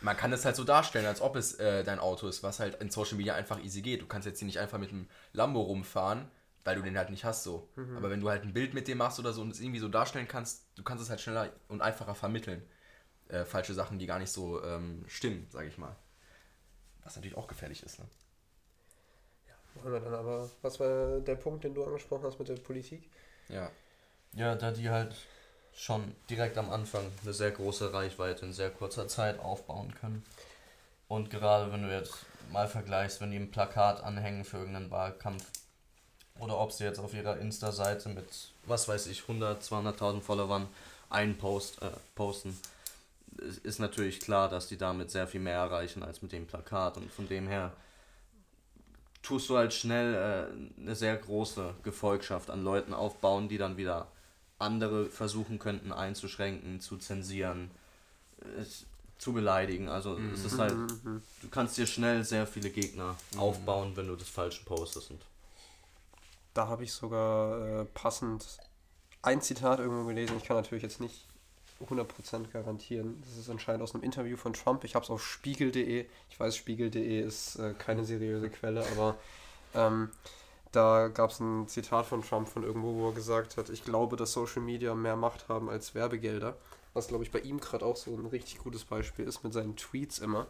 [0.00, 2.80] man kann es halt so darstellen, als ob es äh, dein Auto ist, was halt
[2.80, 4.00] in Social Media einfach easy geht.
[4.02, 6.30] Du kannst jetzt hier nicht einfach mit einem Lambo rumfahren,
[6.64, 7.68] weil du den halt nicht hast so.
[7.96, 9.88] Aber wenn du halt ein Bild mit dem machst oder so und es irgendwie so
[9.88, 12.62] darstellen kannst, du kannst es halt schneller und einfacher vermitteln
[13.30, 15.96] äh, falsche Sachen, die gar nicht so ähm, stimmen, sage ich mal.
[17.02, 17.98] Was natürlich auch gefährlich ist.
[17.98, 18.06] Ne?
[19.74, 23.08] Wollen wir dann aber, was war der Punkt, den du angesprochen hast mit der Politik?
[23.48, 23.70] Ja.
[24.32, 25.14] Ja, da die halt
[25.74, 30.24] schon direkt am Anfang eine sehr große Reichweite in sehr kurzer Zeit aufbauen können.
[31.08, 32.14] Und gerade wenn du jetzt
[32.52, 35.44] mal vergleichst, wenn die ein Plakat anhängen für irgendeinen Wahlkampf
[36.38, 40.68] oder ob sie jetzt auf ihrer Insta-Seite mit, was weiß ich, 100, 200.000 Followern
[41.08, 42.58] einen Post äh, posten,
[43.62, 47.10] ist natürlich klar, dass die damit sehr viel mehr erreichen als mit dem Plakat und
[47.10, 47.72] von dem her
[49.22, 54.08] tust du halt schnell äh, eine sehr große Gefolgschaft an Leuten aufbauen, die dann wieder
[54.58, 57.70] andere versuchen könnten einzuschränken, zu zensieren,
[58.40, 58.64] äh,
[59.18, 59.88] zu beleidigen.
[59.88, 64.28] Also es ist halt, du kannst dir schnell sehr viele Gegner aufbauen, wenn du das
[64.28, 65.10] Falsche postest.
[65.10, 65.20] Und
[66.54, 68.58] Da habe ich sogar äh, passend
[69.22, 70.36] ein Zitat irgendwo gelesen.
[70.38, 71.26] Ich kann natürlich jetzt nicht
[71.88, 73.22] 100% garantieren.
[73.24, 74.84] Das ist anscheinend aus einem Interview von Trump.
[74.84, 76.06] Ich habe es auf spiegel.de.
[76.28, 79.16] Ich weiß, spiegel.de ist äh, keine seriöse Quelle, aber
[79.74, 80.10] ähm,
[80.72, 84.16] da gab es ein Zitat von Trump von irgendwo, wo er gesagt hat, ich glaube,
[84.16, 86.56] dass Social Media mehr Macht haben als Werbegelder.
[86.92, 89.76] Was, glaube ich, bei ihm gerade auch so ein richtig gutes Beispiel ist mit seinen
[89.76, 90.46] Tweets immer.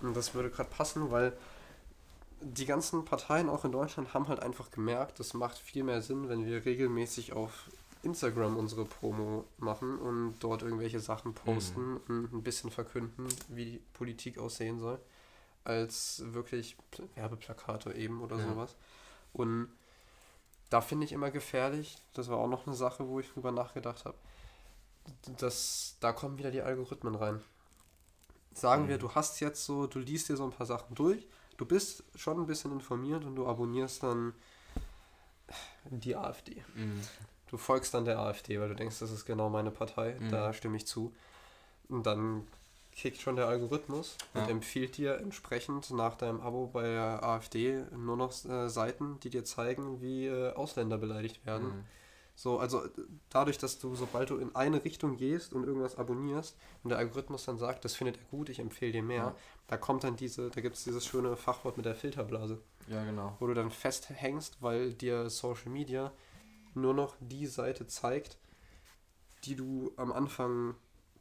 [0.00, 1.32] Und das würde gerade passen, weil
[2.40, 6.28] die ganzen Parteien auch in Deutschland haben halt einfach gemerkt, das macht viel mehr Sinn,
[6.28, 7.68] wenn wir regelmäßig auf
[8.02, 13.78] Instagram unsere Promo machen und dort irgendwelche Sachen posten und ein bisschen verkünden, wie die
[13.92, 14.98] Politik aussehen soll,
[15.64, 18.48] als wirklich Pl- Werbeplakate eben oder Ja.
[18.48, 18.76] sowas.
[19.32, 19.68] Und
[20.70, 24.04] da finde ich immer gefährlich, das war auch noch eine Sache, wo ich drüber nachgedacht
[24.04, 24.16] habe,
[25.38, 27.40] dass da kommen wieder die Algorithmen rein.
[28.54, 31.64] Sagen wir, du hast jetzt so, du liest dir so ein paar Sachen durch, du
[31.66, 34.34] bist schon ein bisschen informiert und du abonnierst dann
[35.90, 36.62] die AfD.
[36.74, 37.00] Mhm.
[37.52, 40.30] Du folgst dann der AfD, weil du denkst, das ist genau meine Partei, Mhm.
[40.30, 41.12] da stimme ich zu.
[41.90, 42.46] Und dann
[42.92, 44.48] kickt schon der Algorithmus und Ja.
[44.48, 49.44] empfiehlt dir entsprechend nach deinem Abo bei der AfD nur noch äh, Seiten, die dir
[49.44, 51.68] zeigen, wie äh, Ausländer beleidigt werden.
[51.68, 51.84] Mhm.
[52.36, 52.88] So, also äh,
[53.28, 57.44] dadurch, dass du, sobald du in eine Richtung gehst und irgendwas abonnierst und der Algorithmus
[57.44, 59.34] dann sagt, das findet er gut, ich empfehle dir mehr, Ja.
[59.68, 63.36] da kommt dann diese, da gibt es dieses schöne Fachwort mit der Filterblase Ja, genau.
[63.40, 66.12] wo du dann festhängst, weil dir Social Media
[66.74, 68.36] nur noch die Seite zeigt,
[69.44, 70.74] die du am Anfang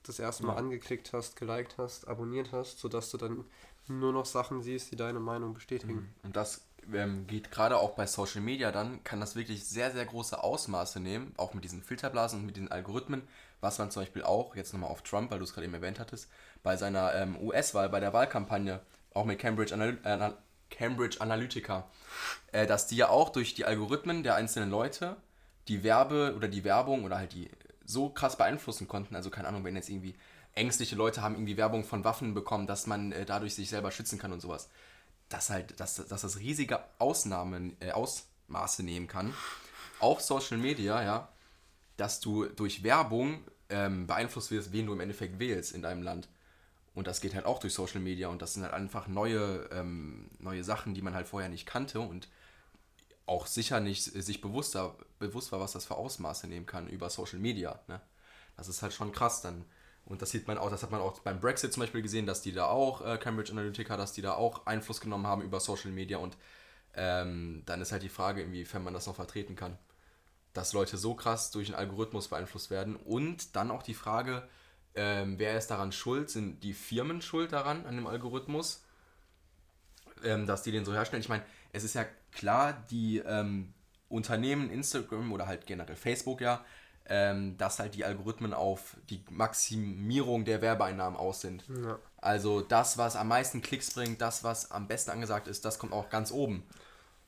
[0.03, 0.57] das erste Mal Ja.
[0.59, 3.45] angeklickt hast, geliked hast, abonniert hast, sodass du dann
[3.87, 6.13] nur noch Sachen siehst, die deine Meinung bestätigen.
[6.23, 6.61] Und das
[6.93, 10.99] ähm, geht gerade auch bei Social Media dann, kann das wirklich sehr, sehr große Ausmaße
[10.99, 13.21] nehmen, auch mit diesen Filterblasen und mit den Algorithmen,
[13.59, 15.99] was man zum Beispiel auch, jetzt nochmal auf Trump, weil du es gerade eben erwähnt
[15.99, 16.29] hattest,
[16.63, 18.79] bei seiner ähm, US-Wahl, bei der Wahlkampagne,
[19.13, 20.37] auch mit Cambridge, Anal
[20.69, 21.85] Cambridge Analytica,
[22.53, 25.17] äh, dass die ja auch durch die Algorithmen der einzelnen Leute
[25.67, 27.49] die Werbe oder die Werbung oder halt die
[27.85, 29.15] so krass beeinflussen konnten.
[29.15, 30.15] Also keine Ahnung, wenn jetzt irgendwie
[30.53, 34.19] ängstliche Leute haben irgendwie Werbung von Waffen bekommen, dass man äh, dadurch sich selber schützen
[34.19, 34.69] kann und sowas.
[35.29, 39.33] Dass halt, dass, dass das riesige Ausnahmen, äh, Ausmaße nehmen kann.
[39.99, 41.29] Auf Social Media, ja,
[41.97, 46.27] dass du durch Werbung ähm, beeinflusst wirst, wen du im Endeffekt wählst in deinem Land.
[46.93, 50.29] Und das geht halt auch durch Social Media und das sind halt einfach neue, ähm,
[50.39, 52.27] neue Sachen, die man halt vorher nicht kannte und
[53.31, 57.39] auch sicher nicht sich bewusster, bewusst war, was das für Ausmaße nehmen kann über Social
[57.39, 57.79] Media.
[57.87, 58.01] Ne?
[58.57, 59.63] Das ist halt schon krass dann.
[60.03, 62.41] Und das sieht man auch, das hat man auch beim Brexit zum Beispiel gesehen, dass
[62.41, 65.91] die da auch, äh, Cambridge Analytica, dass die da auch Einfluss genommen haben über Social
[65.91, 66.35] Media und
[66.93, 69.77] ähm, dann ist halt die Frage, inwiefern man das noch vertreten kann.
[70.53, 74.45] Dass Leute so krass durch einen Algorithmus beeinflusst werden und dann auch die Frage,
[74.93, 76.29] ähm, wer ist daran schuld?
[76.29, 78.83] Sind die Firmen schuld daran, an dem Algorithmus?
[80.23, 81.21] Ähm, dass die den so herstellen?
[81.21, 83.73] Ich meine, es ist ja klar, die ähm,
[84.09, 86.63] Unternehmen, Instagram oder halt generell Facebook ja,
[87.07, 91.63] ähm, dass halt die Algorithmen auf die Maximierung der Werbeeinnahmen aus sind.
[91.83, 91.99] Ja.
[92.17, 95.93] Also das, was am meisten Klicks bringt, das, was am besten angesagt ist, das kommt
[95.93, 96.63] auch ganz oben.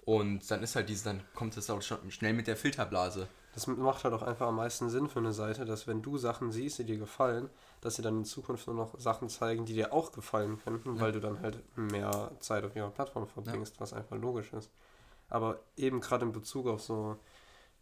[0.05, 3.27] Und dann ist halt diese, dann kommt es auch schon schnell mit der Filterblase.
[3.53, 6.51] Das macht halt auch einfach am meisten Sinn für eine Seite, dass wenn du Sachen
[6.51, 7.49] siehst, die dir gefallen,
[7.83, 11.01] dass sie dann in Zukunft nur noch Sachen zeigen, die dir auch gefallen könnten, Ja.
[11.01, 14.71] weil du dann halt mehr Zeit auf ihrer Plattform verbringst, was einfach logisch ist.
[15.29, 17.17] Aber eben gerade in Bezug auf so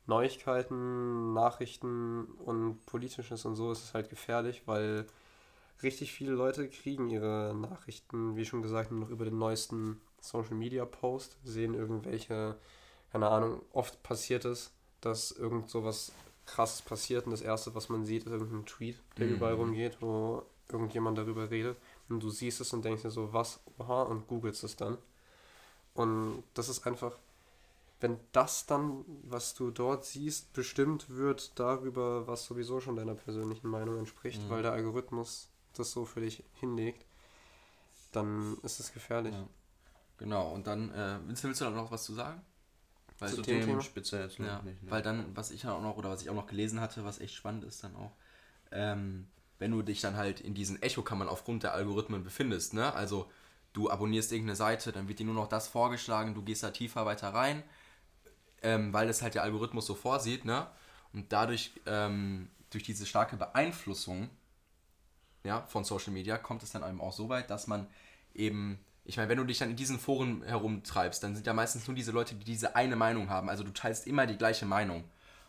[0.07, 5.05] Neuigkeiten, Nachrichten und Politisches und so ist es halt gefährlich, weil
[5.83, 10.55] richtig viele Leute kriegen ihre Nachrichten, wie schon gesagt, nur noch über den neuesten Social
[10.55, 12.57] Media Post, sehen irgendwelche,
[13.11, 16.11] keine Ahnung, oft passiert es, dass irgend sowas
[16.53, 19.33] krasses passiert und das erste, was man sieht, ist irgendein Tweet, der Mhm.
[19.33, 21.77] überall rumgeht, wo irgendjemand darüber redet
[22.09, 24.97] und du siehst es und denkst dir so, was, oha, und googelst es dann.
[25.93, 27.17] Und das ist einfach,
[27.99, 33.67] wenn das dann, was du dort siehst, bestimmt wird darüber, was sowieso schon deiner persönlichen
[33.69, 34.49] Meinung entspricht, Mhm.
[34.49, 37.05] weil der Algorithmus das so für dich hinlegt,
[38.11, 39.33] dann ist es gefährlich.
[39.33, 39.47] Ja.
[40.17, 42.41] Genau, und dann, äh, Vince, willst du da noch was zu sagen?
[43.21, 43.81] Weil Zu so dem Thema?
[43.81, 44.83] speziell jetzt Ja, nicht.
[44.83, 44.91] Ne?
[44.91, 47.19] weil dann, was ich dann auch noch, oder was ich auch noch gelesen hatte, was
[47.19, 48.11] echt spannend ist dann auch,
[48.71, 49.27] ähm,
[49.59, 52.93] wenn du dich dann halt in diesen Echokammern aufgrund der Algorithmen befindest, ne?
[52.93, 53.29] Also
[53.73, 57.05] du abonnierst irgendeine Seite, dann wird dir nur noch das vorgeschlagen, du gehst da tiefer
[57.05, 57.63] weiter rein,
[58.63, 60.67] ähm, weil das halt der Algorithmus so vorsieht, ne?
[61.13, 64.29] Und dadurch, ähm, durch diese starke Beeinflussung
[65.43, 67.87] ja, von Social Media kommt es dann eben auch so weit, dass man
[68.33, 71.87] eben, ich meine, wenn du dich dann in diesen Foren herumtreibst, dann sind ja meistens
[71.87, 73.49] nur diese Leute, die diese eine Meinung haben.
[73.49, 75.03] Also du teilst immer die gleiche Meinung.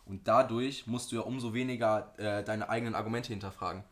[0.04, 3.84] Und dadurch musst du ja umso weniger äh, deine eigenen Argumente hinterfragen.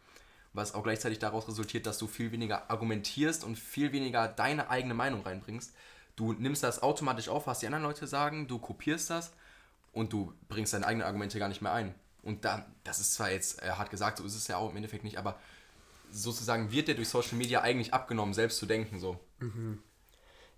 [0.53, 4.95] Was auch gleichzeitig daraus resultiert, dass du viel weniger argumentierst und viel weniger deine eigene
[4.95, 5.73] Meinung reinbringst.
[6.17, 9.33] Du nimmst das automatisch auf, was die anderen Leute sagen, du kopierst das
[9.93, 11.95] und du bringst deine eigenen Argumente gar nicht mehr ein.
[12.23, 14.77] Und dann, das ist zwar jetzt äh, hart gesagt, so ist es ja auch im
[14.77, 15.39] Endeffekt nicht, aber
[16.11, 19.19] sozusagen wird dir durch Social Media eigentlich abgenommen, selbst zu denken so.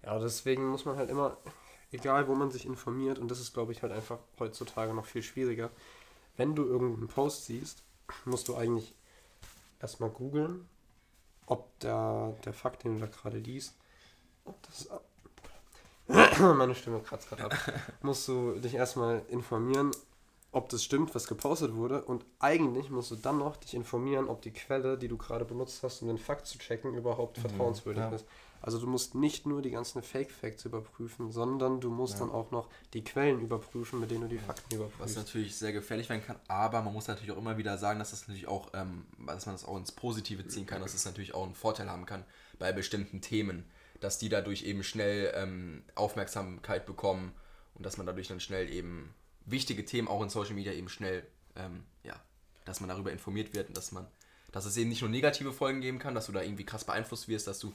[0.05, 1.37] Ja, deswegen muss man halt immer,
[1.93, 5.23] egal wo man sich informiert, und das ist, glaube ich, halt einfach heutzutage noch viel
[5.23, 5.71] schwieriger,
[6.37, 7.83] wenn du irgendeinen Post siehst,
[8.25, 8.95] musst du eigentlich
[9.81, 10.69] erstmal googeln,
[11.47, 13.75] ob der, der Fakt, den du da gerade liest,
[14.45, 14.89] ob das.
[16.41, 17.57] Meine Stimme kratzt gerade ab.
[18.03, 19.93] musst du dich erstmal informieren,
[20.51, 22.03] ob das stimmt, was gepostet wurde.
[22.05, 25.83] Und eigentlich musst du dann noch dich informieren, ob die Quelle, die du gerade benutzt
[25.83, 28.11] hast, um den Fakt zu checken, überhaupt vertrauenswürdig ja.
[28.11, 28.27] ist.
[28.63, 32.21] Also du musst nicht nur die ganzen Fake-Facts überprüfen, sondern du musst Ja.
[32.21, 35.17] dann auch noch die Quellen überprüfen, mit denen du die Fakten Was überprüfst.
[35.17, 38.29] natürlich sehr gefährlich werden kann, aber man muss natürlich auch immer wieder sagen, dass das
[38.29, 41.45] natürlich auch, ähm, dass man das auch ins Positive ziehen kann, dass es natürlich auch
[41.45, 42.25] einen Vorteil haben kann
[42.61, 43.65] bei bestimmten Themen,
[44.01, 47.33] dass die dadurch eben schnell ähm, Aufmerksamkeit bekommen
[47.75, 49.13] und dass man dadurch dann schnell eben
[49.45, 52.15] wichtige Themen auch in Social Media eben schnell, ähm, ja,
[52.65, 54.07] dass man darüber informiert wird und dass man,
[54.53, 57.27] dass es eben nicht nur negative Folgen geben kann, dass du da irgendwie krass beeinflusst
[57.27, 57.75] wirst, dass du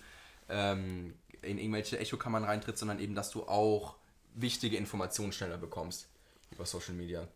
[0.50, 3.96] ähm, in irgendwelche Echokammern reintrittst, sondern eben, dass du auch
[4.34, 6.08] wichtige Informationen schneller bekommst
[6.52, 7.28] über Social Media.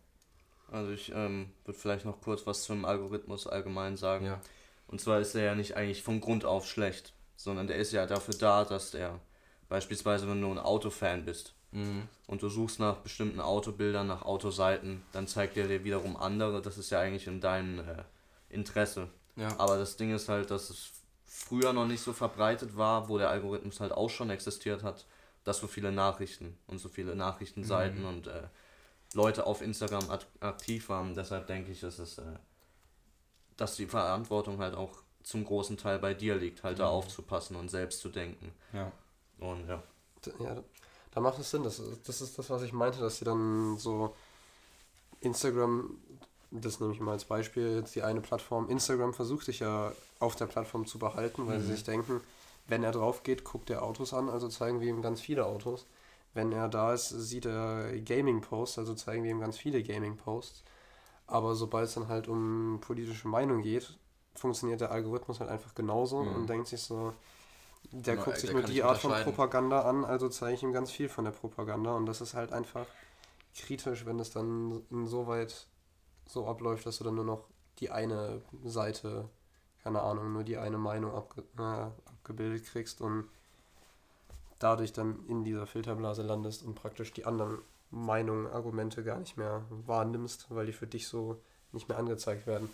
[0.70, 4.26] Also ich ähm, würde vielleicht noch kurz was zum Algorithmus allgemein sagen.
[4.26, 4.40] Ja.
[4.88, 8.06] Und zwar ist er ja nicht eigentlich von Grund auf schlecht, sondern der ist ja
[8.06, 9.20] dafür da, dass der
[9.68, 12.06] beispielsweise, wenn du ein Autofan bist Mhm.
[12.26, 16.60] und du suchst nach bestimmten Autobildern, nach Autoseiten, dann zeigt er dir wiederum andere.
[16.60, 18.04] Das ist ja eigentlich in deinem äh,
[18.50, 19.08] Interesse.
[19.36, 19.58] Ja.
[19.58, 20.92] Aber das Ding ist halt, dass es
[21.34, 25.06] früher noch nicht so verbreitet war, wo der Algorithmus halt auch schon existiert hat,
[25.44, 28.06] dass so viele Nachrichten und so viele Nachrichtenseiten Mhm.
[28.08, 28.42] und äh,
[29.14, 30.04] Leute auf Instagram
[30.40, 31.14] aktiv waren.
[31.14, 32.22] Deshalb denke ich, ist es, äh,
[33.56, 34.92] dass die Verantwortung halt auch
[35.22, 36.92] zum großen Teil bei dir liegt, halt da Mhm.
[36.92, 38.52] aufzupassen und selbst zu denken.
[38.72, 38.92] Ja.
[39.38, 39.82] Und ja.
[40.38, 40.62] Ja,
[41.12, 41.62] da macht es Sinn.
[41.64, 44.14] Das, das ist das, was ich meinte, dass sie dann so
[45.20, 45.96] Instagram,
[46.52, 50.36] das nehme ich mal als Beispiel, jetzt die eine Plattform, Instagram versucht sich ja auf
[50.36, 51.72] der Plattform zu behalten, weil sie Mhm.
[51.72, 52.20] sich denken,
[52.68, 55.86] wenn er drauf geht, guckt er Autos an, also zeigen wir ihm ganz viele Autos.
[56.34, 60.62] Wenn er da ist, sieht er Gaming-Posts, also zeigen wir ihm ganz viele Gaming-Posts.
[61.26, 63.98] Aber sobald es dann halt um politische Meinung geht,
[64.34, 66.36] funktioniert der Algorithmus halt einfach genauso Mhm.
[66.36, 67.12] und denkt sich so,
[67.92, 69.12] der Genau, guckt sich nur die Art von.
[69.12, 72.52] Propaganda an, also zeige ich ihm ganz viel von der Propaganda und das ist halt
[72.52, 72.86] einfach
[73.56, 75.66] kritisch, wenn es dann insoweit
[76.26, 77.44] so abläuft, dass du dann nur noch
[77.78, 79.28] die eine Seite,
[79.82, 83.28] keine Ahnung, nur die eine Meinung abge äh, abgebildet kriegst und
[84.58, 87.58] dadurch dann in dieser Filterblase landest und praktisch die anderen
[87.90, 91.40] Meinungen, Argumente gar nicht mehr wahrnimmst, weil die für dich so
[91.72, 92.70] nicht mehr angezeigt werden.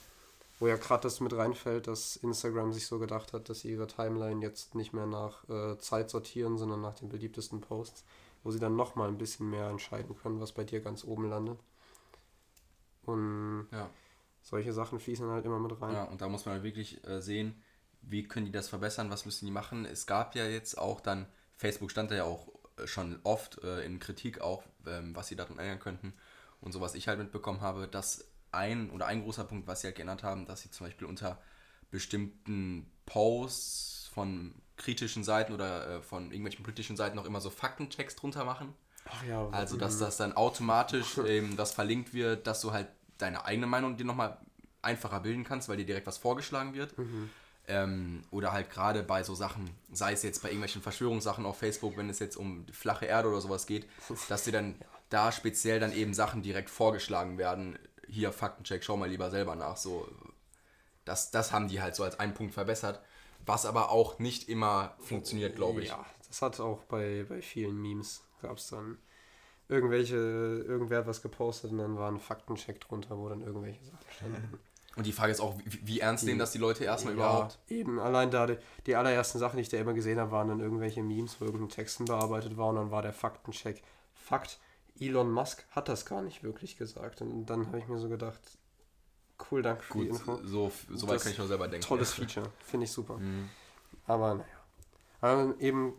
[0.61, 3.87] Wo ja gerade das mit reinfällt, dass Instagram sich so gedacht hat, dass sie ihre
[3.87, 8.05] Timeline jetzt nicht mehr nach äh, Zeit sortieren, sondern nach den beliebtesten Posts,
[8.43, 11.59] wo sie dann nochmal ein bisschen mehr entscheiden können, was bei dir ganz oben landet.
[13.09, 13.91] Und Ja.
[14.43, 15.95] solche Sachen fließen halt immer mit rein.
[15.95, 17.63] Ja, und da muss man halt wirklich äh, sehen,
[18.03, 19.85] wie können die das verbessern, was müssen die machen.
[19.85, 23.85] Es gab ja jetzt auch dann, Facebook stand da ja auch äh, schon oft äh,
[23.85, 26.15] in Kritik auch, ähm, was sie daran ändern könnten.
[26.61, 29.89] Und so was ich halt mitbekommen habe, dass ein oder ein großer Punkt, was sie
[29.89, 31.39] halt geändert haben, dass sie zum Beispiel unter
[31.91, 38.17] bestimmten Posts von kritischen Seiten oder äh, von irgendwelchen politischen Seiten noch immer so Faktenchecks
[38.17, 38.75] drunter machen.
[39.05, 40.01] Ach ja, Also, dass mhm.
[40.01, 44.39] das dann automatisch ähm, das verlinkt wird, dass du halt deine eigene Meinung dir nochmal
[44.83, 46.95] einfacher bilden kannst, weil dir direkt was vorgeschlagen wird.
[47.67, 51.99] Ähm, oder halt gerade bei so Sachen, sei es jetzt bei irgendwelchen Verschwörungssachen auf Facebook,
[51.99, 53.87] wenn es jetzt um die flache Erde oder sowas geht,
[54.29, 54.77] dass dir dann
[55.11, 57.79] da speziell dann eben Sachen direkt vorgeschlagen werden.
[58.07, 59.77] Hier, Faktencheck, schau mal lieber selber nach.
[59.77, 60.09] So,
[61.05, 63.03] das, das haben die halt so als einen Punkt verbessert,
[63.45, 65.89] was aber auch nicht immer funktioniert, glaube ich.
[65.89, 68.99] Ja, das hat auch bei, bei vielen Memes gab es dann
[69.69, 74.07] irgendwelche, irgendwer hat was gepostet und dann war ein Faktencheck drunter, wo dann irgendwelche Sachen
[74.17, 74.59] standen.
[74.97, 77.59] Und die Frage ist auch, wie, wie ernst nehmen das die Leute erstmal Ja, überhaupt?
[77.69, 80.61] Eben, allein da die, die allerersten Sachen, die ich da immer gesehen habe, waren dann
[80.61, 83.83] irgendwelche Memes, wo irgendein Texten bearbeitet war und dann war der Faktencheck.
[84.15, 84.59] Fakt,
[84.99, 87.21] Elon Musk hat das gar nicht wirklich gesagt.
[87.21, 88.41] Und dann habe ich mir so gedacht,
[89.51, 90.41] cool, danke für die Gut, Info.
[90.43, 91.87] so, so weit Das kann ich nur selber denken.
[91.87, 93.19] Tolles Feature, finde ich super.
[93.19, 93.49] Mhm.
[94.07, 94.49] Aber naja.
[95.21, 95.95] Aber eben,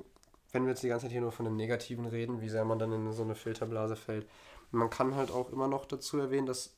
[0.51, 2.79] wenn wir jetzt die ganze Zeit hier nur von dem Negativen reden, wie sehr man
[2.79, 4.27] dann in so eine Filterblase fällt.
[4.71, 6.75] Man kann halt auch immer noch dazu erwähnen, dass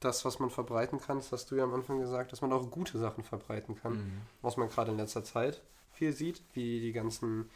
[0.00, 2.70] das, was man verbreiten kann, das hast du ja am Anfang gesagt, dass man auch
[2.70, 3.94] gute Sachen verbreiten kann.
[3.94, 4.22] Mhm.
[4.42, 7.48] Was man gerade in letzter Zeit viel sieht, wie die ganzen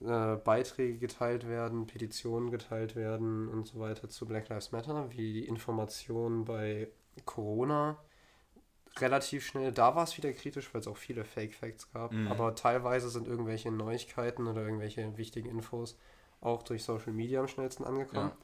[0.00, 5.32] äh, Beiträge geteilt werden, Petitionen geteilt werden und so weiter zu Black Lives Matter, wie
[5.32, 6.88] die Informationen bei
[7.24, 7.98] Corona
[9.00, 12.28] relativ schnell, da war es wieder kritisch, weil es auch viele Fake Facts gab, Mhm.
[12.28, 15.98] aber teilweise sind irgendwelche Neuigkeiten oder irgendwelche wichtigen Infos
[16.40, 18.30] auch durch Social Media am schnellsten angekommen.
[18.30, 18.36] Ja.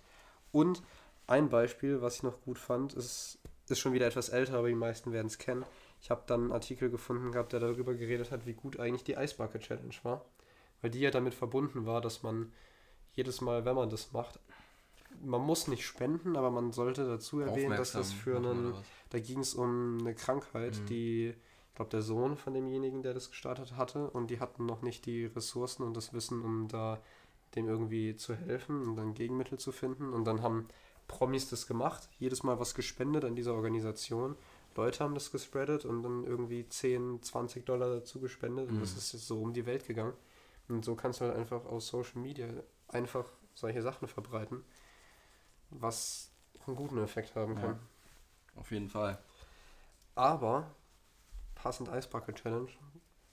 [0.52, 0.82] Und
[1.26, 4.74] ein Beispiel, was ich noch gut fand, ist, ist schon wieder etwas älter, aber die
[4.74, 5.64] meisten werden es kennen.
[6.02, 9.12] Ich habe dann einen Artikel gefunden gehabt, der darüber geredet hat, wie gut eigentlich die
[9.12, 10.24] Ice Bucket Challenge war.
[10.80, 12.52] Weil die ja damit verbunden war, dass man
[13.12, 14.40] jedes Mal, wenn man das macht,
[15.22, 18.74] man muss nicht spenden, aber man sollte dazu erwähnen, dass das für einen,
[19.10, 20.86] da ging es um eine Krankheit, Mhm.
[20.86, 21.28] die,
[21.68, 25.06] ich glaube, der Sohn von demjenigen, der das gestartet hatte, und die hatten noch nicht
[25.06, 27.00] die Ressourcen und das Wissen, um da
[27.54, 30.12] dem irgendwie zu helfen und dann Gegenmittel zu finden.
[30.12, 30.68] Und dann haben
[31.08, 34.36] Promis das gemacht, jedes Mal was gespendet an dieser Organisation.
[34.76, 38.98] Leute haben das gespreadet und dann irgendwie 10, 20 Dollar dazu gespendet und das Mhm.
[38.98, 40.12] ist jetzt so um die Welt gegangen.
[40.68, 42.46] Und so kannst du halt einfach aus Social Media
[42.86, 44.62] einfach solche Sachen verbreiten,
[45.70, 46.30] was
[46.66, 47.78] einen guten Effekt haben kann.
[48.54, 48.60] Ja.
[48.60, 49.18] Auf jeden Fall.
[50.14, 50.70] Aber,
[51.54, 52.68] passend Bucket Challenge,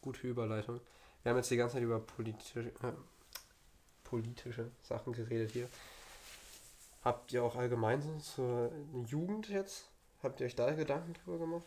[0.02, 0.80] gute Überleitung.
[1.24, 2.94] Wir haben jetzt die ganze Zeit über politische, äh,
[4.04, 5.68] politische Sachen geredet hier.
[7.04, 8.72] Habt ihr auch allgemein so zur
[9.06, 9.90] Jugend jetzt?
[10.24, 11.66] Habt ihr euch da Gedanken drüber gemacht?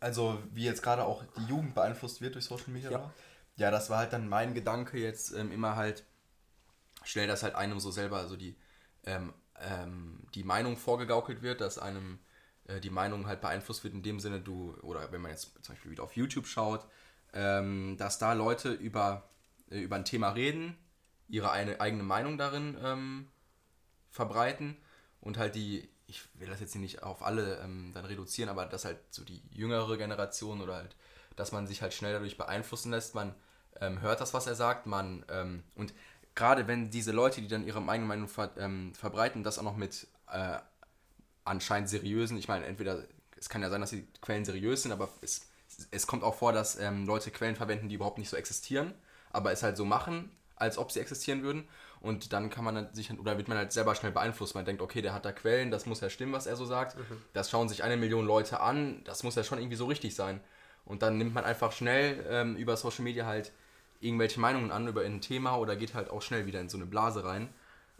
[0.00, 2.90] Also, wie jetzt gerade auch die Jugend beeinflusst wird durch Social Media.
[2.90, 3.12] Ja.
[3.56, 6.04] Ja, das war halt dann mein Gedanke jetzt ähm, immer halt
[7.04, 8.54] schnell, dass halt einem so selber so die,
[9.04, 12.18] ähm, ähm, die Meinung vorgegaukelt wird, dass einem
[12.66, 15.74] äh, die Meinung halt beeinflusst wird in dem Sinne, du, oder wenn man jetzt zum
[15.74, 16.86] Beispiel wieder auf YouTube schaut,
[17.32, 19.28] ähm, dass da Leute über,
[19.70, 20.76] äh, über ein Thema reden,
[21.28, 23.28] ihre eine, eigene Meinung darin ähm,
[24.10, 24.76] verbreiten
[25.20, 28.66] und halt die, ich will das jetzt hier nicht auf alle ähm, dann reduzieren, aber
[28.66, 30.96] dass halt so die jüngere Generation oder halt,
[31.34, 33.34] dass man sich halt schnell dadurch beeinflussen lässt, man
[33.80, 35.92] ähm, hört das, was er sagt, man, ähm, und
[36.36, 39.76] gerade wenn diese Leute, die dann ihre eigene Meinung ver, ähm, verbreiten, das auch noch
[39.76, 40.58] mit äh,
[41.44, 43.02] anscheinend seriösen, ich meine, entweder,
[43.36, 45.48] es kann ja sein, dass die Quellen seriös sind, aber es,
[45.90, 48.94] es kommt auch vor, dass ähm, Leute Quellen verwenden, die überhaupt nicht so existieren,
[49.30, 51.68] aber es halt so machen, als ob sie existieren würden.
[52.00, 54.54] Und dann kann man sich, oder wird man halt selber schnell beeinflusst.
[54.54, 56.96] Man denkt, okay, der hat da Quellen, das muss ja stimmen, was er so sagt.
[57.32, 60.40] Das schauen sich eine Million Leute an, das muss ja schon irgendwie so richtig sein.
[60.84, 63.52] Und dann nimmt man einfach schnell ähm, über Social Media halt
[64.00, 66.86] irgendwelche Meinungen an über ein Thema oder geht halt auch schnell wieder in so eine
[66.86, 67.48] Blase rein.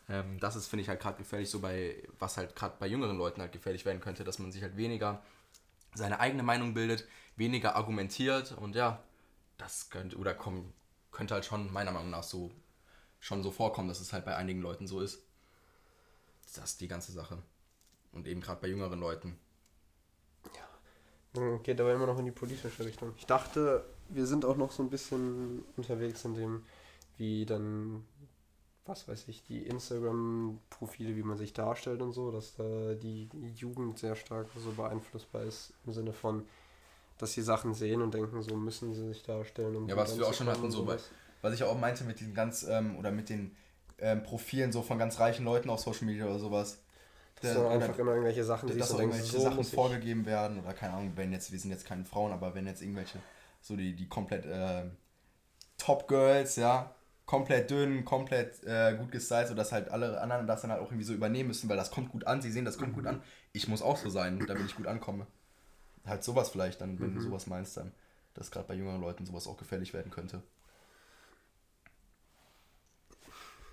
[0.09, 3.19] Ähm, das ist, finde ich, halt gerade gefährlich, so bei, was halt gerade bei jüngeren
[3.19, 5.23] Leuten halt gefährlich werden könnte, dass man sich halt weniger
[5.95, 7.07] seine eigene Meinung bildet,
[7.37, 9.03] weniger argumentiert und ja,
[9.59, 10.73] das könnte, oder komm,
[11.13, 12.53] könnte halt schon meiner Meinung nach so
[13.21, 15.23] schon so vorkommen, dass es halt bei einigen Leuten so ist.
[16.55, 17.43] Das ist die ganze Sache.
[18.13, 19.39] Und eben gerade bei jüngeren Leuten.
[21.35, 23.15] Hm, Geht aber immer noch in die politische Richtung.
[23.19, 26.63] Ich dachte, wir sind auch noch so ein bisschen unterwegs in dem,
[27.17, 28.05] wie dann,
[28.85, 33.99] was weiß ich, die Instagram-Profile, wie man sich darstellt und so, dass da die Jugend
[33.99, 36.45] sehr stark so beeinflussbar ist im Sinne von,
[37.19, 39.77] dass sie Sachen sehen und denken, so müssen sie sich darstellen.
[39.77, 41.11] Um ja, was wir auch schon hatten, so, was,
[41.43, 43.57] was ich auch meinte mit diesen ganz, ähm, oder mit den
[43.99, 46.79] ähm, Profilen so von ganz reichen Leuten auf Social Media oder sowas.
[47.41, 50.73] Dass du einfach immer irgendwelche Sachen siehst dass und irgendwelche so Sachen vorgegeben werden oder
[50.73, 53.19] keine Ahnung, wenn jetzt, wir sind jetzt keine Frauen, aber wenn jetzt irgendwelche,
[53.67, 54.85] so die, die komplett äh,
[55.77, 56.95] Top Girls, ja,
[57.27, 61.05] komplett dünn, komplett äh, gut gestylt, sodass halt alle anderen das dann halt auch irgendwie
[61.05, 62.97] so übernehmen müssen, weil das kommt gut an, sie sehen, das kommt mhm.
[62.97, 63.23] gut an.
[63.53, 65.27] Ich muss auch so sein, damit ich gut ankomme.
[66.07, 67.15] Halt sowas vielleicht dann, wenn mhm.
[67.17, 67.93] du sowas meinst, dann,
[68.35, 70.43] dass gerade bei jüngeren Leuten sowas auch gefährlich werden könnte.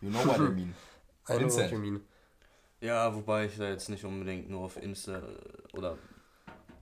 [0.01, 0.73] You know what I mean.
[1.29, 2.01] I know what you mean.
[2.81, 5.21] Ja, wobei ich da jetzt nicht unbedingt nur auf Insta
[5.71, 5.97] oder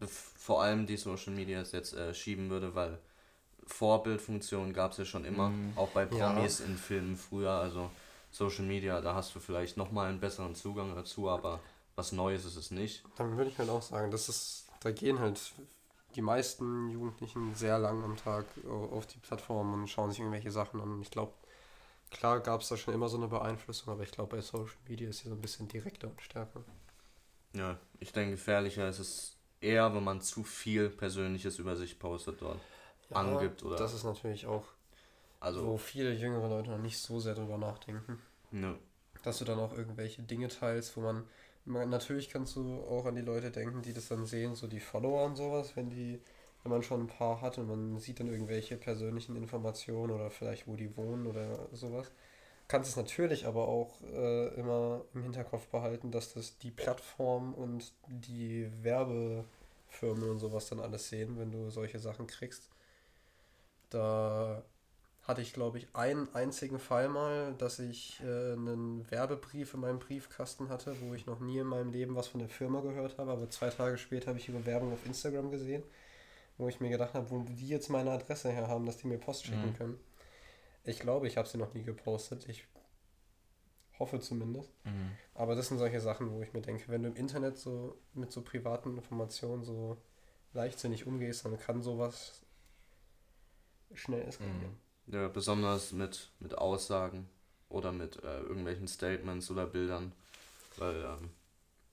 [0.08, 3.00] vor allem die Social Medias jetzt äh, schieben würde, weil
[3.66, 6.66] Vorbildfunktionen gab es ja schon immer, mm, auch bei Promis ja.
[6.66, 7.90] in Filmen früher, also
[8.32, 11.60] Social Media, da hast du vielleicht nochmal einen besseren Zugang dazu, aber
[11.96, 13.04] was Neues ist es nicht.
[13.18, 15.40] Dann würde ich halt auch sagen, das ist, da gehen halt
[16.16, 20.82] die meisten Jugendlichen sehr lang am Tag auf die Plattform und schauen sich irgendwelche Sachen
[20.82, 21.02] an.
[21.02, 21.34] Ich glaube,
[22.12, 25.10] Klar gab es da schon immer so eine Beeinflussung, aber ich glaube, bei Social Media
[25.10, 26.62] ist sie so ein bisschen direkter und stärker.
[27.54, 32.42] Ja, ich denke, gefährlicher ist es eher, wenn man zu viel Persönliches über sich postet
[32.42, 32.60] dort.
[33.10, 33.78] Ja, angibt oder.
[33.78, 34.66] Das ist natürlich auch,
[35.40, 38.20] also, wo viele jüngere Leute noch nicht so sehr drüber nachdenken.
[38.52, 38.78] Ne.
[39.24, 41.24] Dass du dann auch irgendwelche Dinge teilst, wo man,
[41.66, 41.90] man.
[41.90, 45.26] Natürlich kannst du auch an die Leute denken, die das dann sehen, so die Follower
[45.26, 46.20] und sowas, wenn die
[46.64, 50.68] wenn man schon ein paar hat und man sieht dann irgendwelche persönlichen Informationen oder vielleicht
[50.68, 52.12] wo die wohnen oder sowas,
[52.72, 57.92] kannst es natürlich aber auch äh, immer im Hinterkopf behalten, dass das die Plattform und
[58.08, 62.70] die Werbefirmen und sowas dann alles sehen, wenn du solche Sachen kriegst.
[63.90, 64.64] Da
[65.24, 70.00] hatte ich, glaube ich, einen einzigen Fall mal, dass ich äh, einen Werbebrief in meinem
[70.00, 73.32] Briefkasten hatte, wo ich noch nie in meinem Leben was von der Firma gehört habe,
[73.32, 75.84] aber zwei Tage später habe ich ihre Werbung auf Instagram gesehen
[76.62, 79.18] wo ich mir gedacht habe, wo die jetzt meine Adresse her haben, dass die mir
[79.18, 79.78] Post schicken mhm.
[79.78, 80.00] können.
[80.84, 82.48] Ich glaube, ich habe sie noch nie gepostet.
[82.50, 82.66] Ich
[84.00, 84.74] hoffe zumindest.
[84.84, 85.12] Mhm.
[85.36, 88.32] Aber das sind solche Sachen, wo ich mir denke, wenn du im Internet so mit
[88.32, 89.98] so privaten Informationen so
[90.54, 92.42] leichtsinnig umgehst, dann kann sowas
[93.94, 94.78] schnell eskalieren.
[95.06, 95.14] Mhm.
[95.14, 97.30] Ja, besonders mit, mit Aussagen
[97.70, 100.14] oder mit äh, irgendwelchen Statements oder Bildern.
[100.78, 101.30] Weil, ähm,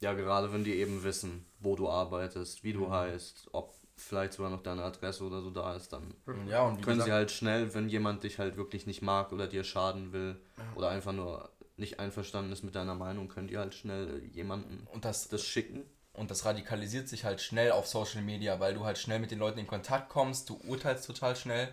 [0.00, 2.92] ja, gerade wenn die eben wissen, wo du arbeitest, wie du mhm.
[2.92, 6.14] heißt, ob vielleicht sogar noch deine Adresse oder so da ist, dann
[6.48, 9.46] ja, und können gesagt, sie halt schnell, wenn jemand dich halt wirklich nicht mag oder
[9.46, 10.64] dir schaden will ja.
[10.74, 15.04] oder einfach nur nicht einverstanden ist mit deiner Meinung, können die halt schnell jemanden und
[15.04, 15.84] das, das schicken.
[16.12, 19.38] Und das radikalisiert sich halt schnell auf Social Media, weil du halt schnell mit den
[19.38, 21.72] Leuten in Kontakt kommst, du urteilst total schnell.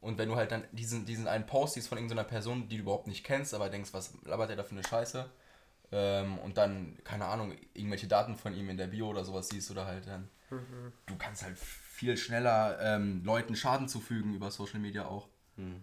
[0.00, 2.82] Und wenn du halt dann diesen, diesen einen Post siehst von irgendeiner Person, die du
[2.82, 5.24] überhaupt nicht kennst, aber denkst, was labert der da für eine Scheiße?
[5.90, 9.70] Ähm, und dann, keine Ahnung, irgendwelche Daten von ihm in der Bio oder sowas siehst
[9.70, 10.92] oder halt dann Mhm.
[11.06, 15.28] Du kannst halt viel schneller ähm, Leuten Schaden zufügen über Social Media auch.
[15.56, 15.82] Mhm.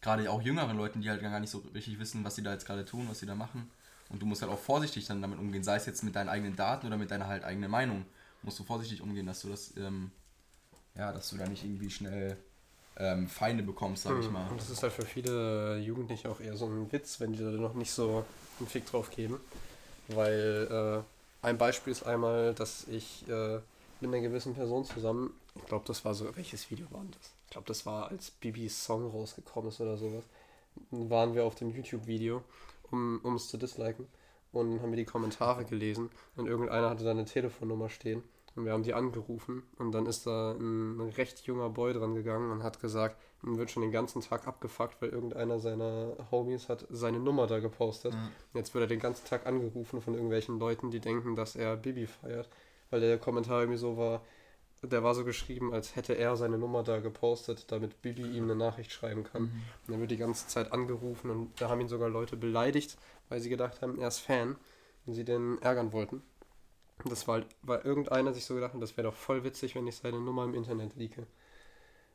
[0.00, 2.66] Gerade auch jüngeren Leuten, die halt gar nicht so richtig wissen, was sie da jetzt
[2.66, 3.70] gerade tun, was sie da machen.
[4.08, 6.56] Und du musst halt auch vorsichtig dann damit umgehen, sei es jetzt mit deinen eigenen
[6.56, 8.04] Daten oder mit deiner halt eigenen Meinung.
[8.42, 10.10] Musst du vorsichtig umgehen, dass du das, ähm,
[10.96, 12.36] ja, dass du da nicht irgendwie schnell
[12.96, 14.32] ähm, Feinde bekommst, sag ich hm.
[14.32, 14.48] mal.
[14.50, 17.50] Und das ist halt für viele Jugendliche auch eher so ein Witz, wenn die da
[17.50, 18.26] noch nicht so
[18.58, 19.40] einen Fick drauf geben.
[20.08, 21.04] Weil
[21.42, 23.60] äh, ein Beispiel ist einmal, dass ich äh,
[24.02, 25.32] mit einer gewissen Person zusammen.
[25.54, 27.32] Ich glaube, das war so, welches Video war das?
[27.44, 30.24] Ich glaube, das war, als Bibis Song rausgekommen ist oder sowas.
[30.90, 32.42] Dann waren wir auf dem YouTube-Video,
[32.90, 34.06] um es zu disliken.
[34.52, 36.10] Und haben wir die Kommentare gelesen.
[36.36, 38.22] Und irgendeiner hatte seine Telefonnummer stehen.
[38.54, 39.62] Und wir haben die angerufen.
[39.78, 43.56] Und dann ist da ein, ein recht junger Boy dran gegangen und hat gesagt, man
[43.56, 48.12] wird schon den ganzen Tag abgefuckt, weil irgendeiner seiner Homies hat seine Nummer da gepostet.
[48.12, 48.28] Mhm.
[48.52, 52.06] Jetzt wird er den ganzen Tag angerufen von irgendwelchen Leuten, die denken, dass er Bibi
[52.06, 52.48] feiert
[52.92, 54.22] weil der Kommentar irgendwie so war,
[54.82, 58.56] der war so geschrieben, als hätte er seine Nummer da gepostet, damit Bibi ihm eine
[58.56, 59.42] Nachricht schreiben kann.
[59.42, 59.62] Mhm.
[59.86, 63.40] Und dann wird die ganze Zeit angerufen und da haben ihn sogar Leute beleidigt, weil
[63.40, 64.56] sie gedacht haben, er ist Fan
[65.06, 66.22] und sie den ärgern wollten.
[67.02, 69.74] Und das war halt, weil irgendeiner sich so gedacht hat, das wäre doch voll witzig,
[69.74, 71.26] wenn ich seine Nummer im Internet liege.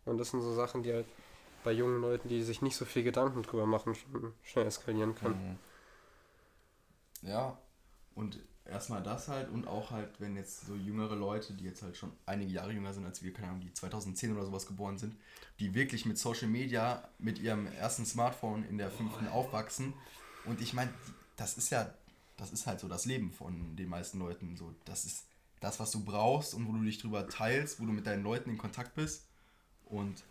[0.06, 1.08] Und das sind so Sachen, die halt
[1.64, 5.58] bei jungen Leuten, die sich nicht so viel Gedanken drüber machen, schon schnell eskalieren können.
[7.22, 7.30] Mhm.
[7.30, 7.58] Ja,
[8.16, 11.98] und erstmal das halt und auch halt, wenn jetzt so jüngere Leute, die jetzt halt
[11.98, 15.16] schon einige Jahre jünger sind als wir, keine Ahnung, die 2010 oder sowas geboren sind,
[15.60, 19.94] die wirklich mit Social Media, mit ihrem ersten Smartphone in der fünften aufwachsen.
[20.46, 20.94] Und ich meine,
[21.36, 21.94] das ist ja,
[22.38, 24.56] das ist halt so das Leben von den meisten Leuten.
[24.56, 25.26] So, das ist
[25.60, 28.50] das, was du brauchst und wo du dich drüber teilst, wo du mit deinen Leuten
[28.50, 29.26] in Kontakt bist.
[29.86, 30.24] Und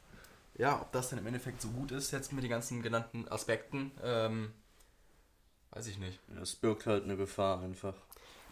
[0.55, 3.91] ja, ob das dann im Endeffekt so gut ist, jetzt mit den ganzen genannten Aspekten,
[4.03, 4.53] ähm,
[5.71, 6.19] weiß ich nicht.
[6.41, 7.95] Es birgt halt eine Gefahr einfach.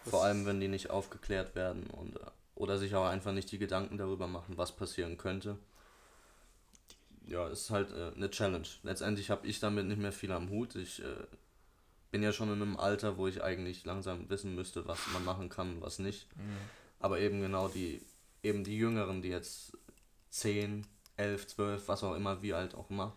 [0.05, 3.59] Vor allem, wenn die nicht aufgeklärt werden und äh, oder sich auch einfach nicht die
[3.59, 5.59] Gedanken darüber machen, was passieren könnte.
[7.27, 8.69] Ja, ist halt äh, eine Challenge.
[8.83, 10.77] Letztendlich habe ich damit nicht mehr viel am Hut.
[10.77, 11.27] Ich äh,
[12.11, 15.49] bin ja schon in einem Alter, wo ich eigentlich langsam wissen müsste, was man machen
[15.49, 16.29] kann und was nicht.
[17.01, 18.01] Aber eben genau die,
[18.43, 19.77] eben die Jüngeren, die jetzt
[20.31, 20.87] 10,
[21.17, 23.17] 11, 12, was auch immer, wie alt auch immer,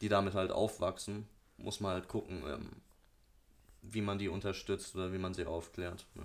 [0.00, 1.26] die damit halt aufwachsen,
[1.56, 2.70] muss man halt gucken, ähm,
[3.92, 6.06] wie man die unterstützt oder wie man sie aufklärt.
[6.14, 6.22] Ja.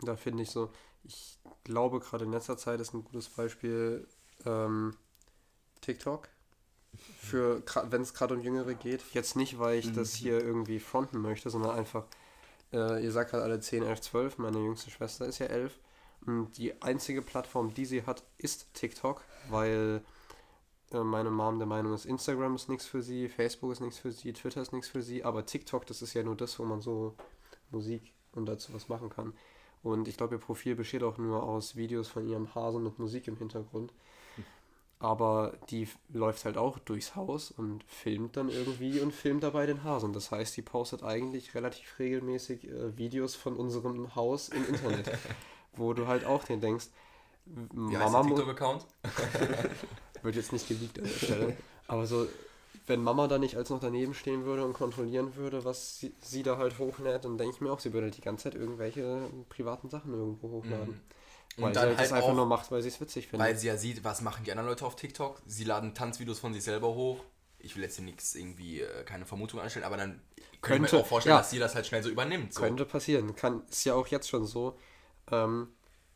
[0.00, 0.70] Da finde ich so,
[1.04, 4.06] ich glaube gerade in letzter Zeit ist ein gutes Beispiel
[4.44, 4.96] ähm,
[5.80, 6.28] TikTok.
[7.18, 9.02] Für wenn es gerade um Jüngere geht.
[9.14, 12.04] Jetzt nicht, weil ich das hier irgendwie fronten möchte, sondern einfach,
[12.70, 15.72] äh, ihr sagt gerade alle 10, 11, 12, meine jüngste Schwester ist ja 11.
[16.26, 20.02] Und die einzige Plattform, die sie hat, ist TikTok, weil
[20.92, 24.32] meine Mom der Meinung ist, Instagram ist nichts für sie, Facebook ist nichts für sie,
[24.32, 27.14] Twitter ist nichts für sie, aber TikTok, das ist ja nur das, wo man so
[27.70, 29.32] Musik und dazu was machen kann.
[29.82, 33.26] Und ich glaube, ihr Profil besteht auch nur aus Videos von ihrem Hasen mit Musik
[33.28, 33.92] im Hintergrund.
[35.00, 39.82] Aber die läuft halt auch durchs Haus und filmt dann irgendwie und filmt dabei den
[39.82, 40.12] Hasen.
[40.12, 45.10] Das heißt, die postet eigentlich relativ regelmäßig äh, Videos von unserem Haus im Internet.
[45.76, 46.86] wo du halt auch dir denkst,
[47.46, 48.86] Wie heißt Mama der mu- TikTok-Account?
[50.22, 51.56] wird jetzt nicht geleakt an der Stelle.
[51.86, 52.26] Aber so,
[52.86, 56.42] wenn Mama da nicht als noch daneben stehen würde und kontrollieren würde, was sie, sie
[56.42, 59.28] da halt hochlädt, dann denke ich mir auch, sie würde halt die ganze Zeit irgendwelche
[59.48, 61.00] privaten Sachen irgendwo hochladen.
[61.56, 63.46] Und Weil sie dann halt das halt einfach nur macht, weil sie es witzig findet.
[63.46, 65.42] Weil sie ja sieht, was machen die anderen Leute auf TikTok.
[65.46, 67.22] Sie laden Tanzvideos von sich selber hoch.
[67.58, 70.20] Ich will jetzt hier nichts irgendwie, äh, keine Vermutung anstellen, aber dann
[70.62, 71.40] könnte, ich mir auch vorstellen, ja.
[71.40, 72.54] dass sie das halt schnell so übernimmt.
[72.54, 72.60] So.
[72.62, 73.36] Könnte passieren.
[73.36, 74.78] Kann, ist ja auch jetzt schon so,
[75.30, 75.68] ähm,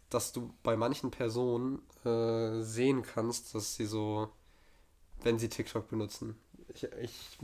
[0.09, 4.29] dass du bei manchen Personen äh, sehen kannst, dass sie so,
[5.23, 6.37] wenn sie TikTok benutzen.
[6.69, 7.39] Ich, ich,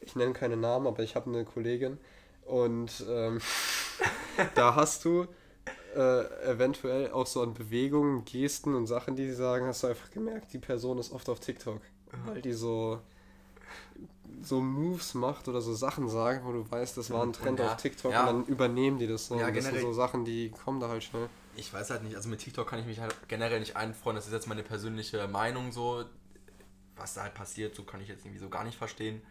[0.00, 1.98] ich nenne keine Namen, aber ich habe eine Kollegin
[2.46, 3.40] und ähm,
[4.54, 5.26] da hast du
[5.94, 10.10] äh, eventuell auch so an Bewegungen, Gesten und Sachen, die sie sagen, hast du einfach
[10.10, 11.80] gemerkt, die Person ist oft auf TikTok.
[12.26, 13.00] Weil die so
[14.42, 17.72] so Moves macht oder so Sachen sagt, wo du weißt, das war ein Trend Ja,
[17.72, 18.20] auf TikTok ja.
[18.20, 19.38] und dann übernehmen die das so.
[19.38, 21.28] Ja, das sind so Sachen, die kommen da halt schnell.
[21.56, 24.16] Ich weiß halt nicht, also mit TikTok kann ich mich halt generell nicht einfreuen.
[24.16, 26.04] Das ist jetzt meine persönliche Meinung so.
[26.96, 29.22] Was da halt passiert, so kann ich jetzt irgendwie so gar nicht verstehen.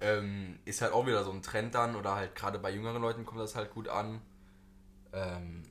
[0.00, 3.24] Ähm, ist halt auch wieder so ein Trend dann oder halt gerade bei jüngeren Leuten
[3.24, 4.20] kommt das halt gut an.
[5.12, 5.62] Ähm,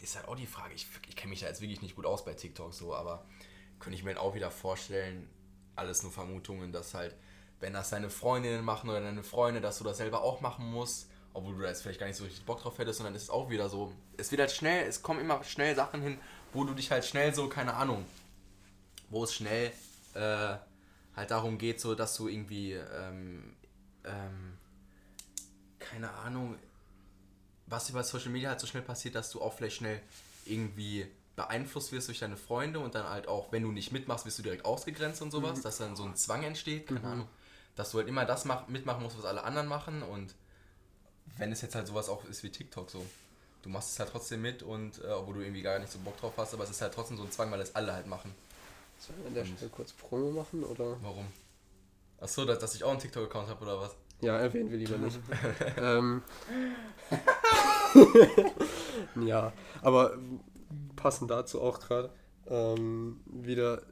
[0.00, 2.24] ist halt auch die Frage, ich, ich kenne mich da jetzt wirklich nicht gut aus
[2.24, 3.24] bei TikTok so, aber
[3.78, 5.28] könnte ich mir halt auch wieder vorstellen,
[5.76, 7.14] alles nur Vermutungen, dass halt,
[7.60, 11.08] wenn das deine Freundinnen machen oder deine Freunde, dass du das selber auch machen musst,
[11.34, 13.30] obwohl du da jetzt vielleicht gar nicht so richtig Bock drauf hättest, sondern es ist
[13.30, 16.18] auch wieder so, es wird halt schnell, es kommen immer schnell Sachen hin,
[16.52, 18.04] wo du dich halt schnell so, keine Ahnung,
[19.10, 19.72] wo es schnell
[20.14, 20.56] äh,
[21.16, 23.54] halt darum geht, so dass du irgendwie, ähm,
[24.04, 24.58] ähm,
[25.78, 26.56] keine Ahnung,
[27.66, 30.00] was über Social Media halt so schnell passiert, dass du auch vielleicht schnell
[30.44, 31.06] irgendwie
[31.36, 34.42] beeinflusst wirst durch deine Freunde und dann halt auch, wenn du nicht mitmachst, wirst du
[34.42, 37.28] direkt ausgegrenzt und sowas, dass dann so ein Zwang entsteht, keine Ahnung,
[37.74, 40.34] dass du halt immer das mach, mitmachen musst, was alle anderen machen und
[41.38, 43.04] wenn es jetzt halt sowas auch ist wie TikTok so,
[43.62, 46.18] du machst es halt trotzdem mit und äh, obwohl du irgendwie gar nicht so Bock
[46.18, 48.34] drauf hast, aber es ist halt trotzdem so ein Zwang, weil es alle halt machen.
[48.98, 50.96] Sollen wir an der Stelle kurz Promo machen oder?
[51.02, 51.26] Warum?
[52.20, 53.96] Achso, dass, dass ich auch einen TikTok-Account habe oder was?
[54.20, 55.18] Ja, erwähnen wir lieber nicht.
[55.76, 56.22] ähm,
[59.26, 59.52] ja,
[59.82, 60.16] aber
[60.94, 62.10] passend dazu auch gerade
[62.46, 63.82] ähm, wieder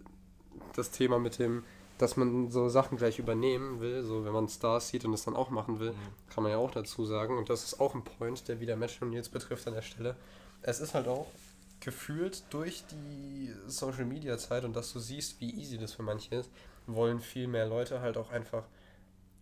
[0.76, 1.64] das Thema mit dem,
[2.00, 5.36] dass man so Sachen gleich übernehmen will, so wenn man Stars sieht und es dann
[5.36, 5.94] auch machen will,
[6.32, 7.36] kann man ja auch dazu sagen.
[7.36, 10.16] Und das ist auch ein Point, der wieder Match und jetzt betrifft an der Stelle.
[10.62, 11.26] Es ist halt auch
[11.80, 16.34] gefühlt durch die Social Media Zeit und dass du siehst, wie easy das für manche
[16.36, 16.50] ist,
[16.86, 18.64] wollen viel mehr Leute halt auch einfach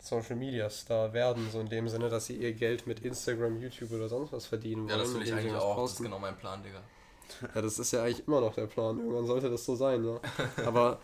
[0.00, 3.90] Social Media Star werden, so in dem Sinne, dass sie ihr Geld mit Instagram, YouTube
[3.92, 5.76] oder sonst was verdienen Ja, das will ich eigentlich auch.
[5.76, 6.02] Das ist posten.
[6.04, 6.80] genau mein Plan, Digga.
[7.54, 8.98] Ja, das ist ja eigentlich immer noch der Plan.
[8.98, 10.20] Irgendwann sollte das so sein, ja.
[10.66, 11.00] Aber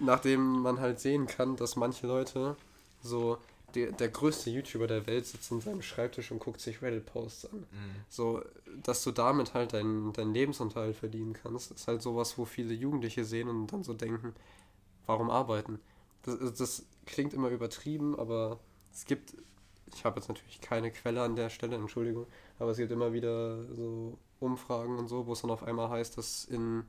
[0.00, 2.56] nachdem man halt sehen kann, dass manche Leute
[3.02, 3.38] so,
[3.74, 7.66] der, der größte YouTuber der Welt sitzt an seinem Schreibtisch und guckt sich Reddit-Posts an.
[8.08, 8.42] So,
[8.82, 13.24] dass du damit halt deinen deinen Lebensunterhalt verdienen kannst, ist halt sowas, wo viele Jugendliche
[13.24, 14.34] sehen und dann so denken,
[15.06, 15.80] warum arbeiten?
[16.22, 18.58] Das, das klingt immer übertrieben, aber
[18.92, 19.34] es gibt,
[19.94, 22.26] ich habe jetzt natürlich keine Quelle an der Stelle, Entschuldigung,
[22.58, 26.16] aber es gibt immer wieder so Umfragen und so, wo es dann auf einmal heißt,
[26.16, 26.84] dass in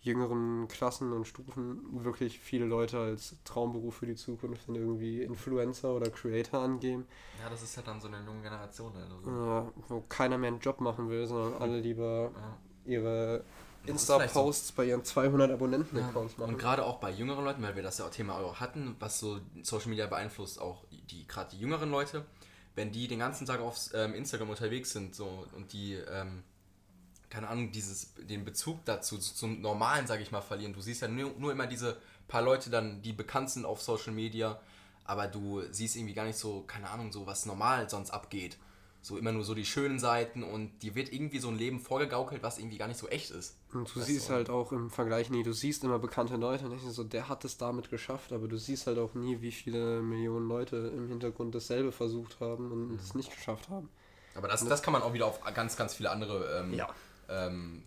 [0.00, 5.92] jüngeren Klassen und Stufen wirklich viele Leute als Traumberuf für die Zukunft dann irgendwie Influencer
[5.92, 7.06] oder Creator angeben,
[7.42, 8.92] Ja, das ist halt dann so eine junge Generation.
[8.96, 9.16] Also.
[9.16, 12.56] äh, wo keiner mehr einen Job machen will, sondern alle lieber Ja.
[12.84, 13.44] ihre
[13.86, 14.74] Insta-Posts so.
[14.76, 16.40] bei ihren 200 Abonnenten-Accounts ja.
[16.40, 16.54] machen.
[16.54, 19.18] Und gerade auch bei jüngeren Leuten, weil wir das ja auch Thema auch hatten, was
[19.18, 22.24] so Social Media beeinflusst, auch die gerade die jüngeren Leute,
[22.74, 26.42] wenn die den ganzen Tag auf ähm, Instagram unterwegs sind so und die ähm,
[27.30, 30.72] keine Ahnung, dieses, den Bezug dazu, zum Normalen, sage ich mal, verlieren.
[30.72, 34.12] Du siehst ja nur, nur immer diese paar Leute dann, die bekannt sind auf Social
[34.12, 34.60] Media,
[35.04, 38.58] aber du siehst irgendwie gar nicht so, keine Ahnung, so was normal sonst abgeht.
[39.00, 42.42] So immer nur so die schönen Seiten und dir wird irgendwie so ein Leben vorgegaukelt,
[42.42, 43.56] was irgendwie gar nicht so echt ist.
[43.72, 44.34] Und du siehst du?
[44.34, 47.44] halt auch im Vergleich nie, du siehst immer bekannte Leute und denkst so, der hat
[47.44, 51.54] es damit geschafft, aber du siehst halt auch nie, wie viele Millionen Leute im Hintergrund
[51.54, 52.96] dasselbe versucht haben und mhm.
[52.96, 53.88] es nicht geschafft haben.
[54.34, 56.88] Aber das, das kann man auch wieder auf ganz, ganz viele andere ähm, ja
[57.28, 57.84] ähm,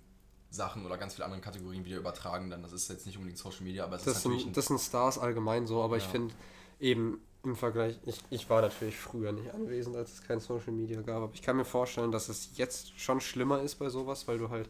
[0.50, 2.50] Sachen oder ganz viele andere Kategorien wieder übertragen.
[2.50, 4.44] Dann das ist jetzt nicht unbedingt Social Media, aber es das ist natürlich.
[4.44, 6.04] Sind, das sind Stars allgemein so, aber ja.
[6.04, 6.34] ich finde
[6.80, 11.02] eben im Vergleich, ich, ich war natürlich früher nicht anwesend, als es kein Social Media
[11.02, 14.38] gab, aber ich kann mir vorstellen, dass es jetzt schon schlimmer ist bei sowas, weil
[14.38, 14.70] du halt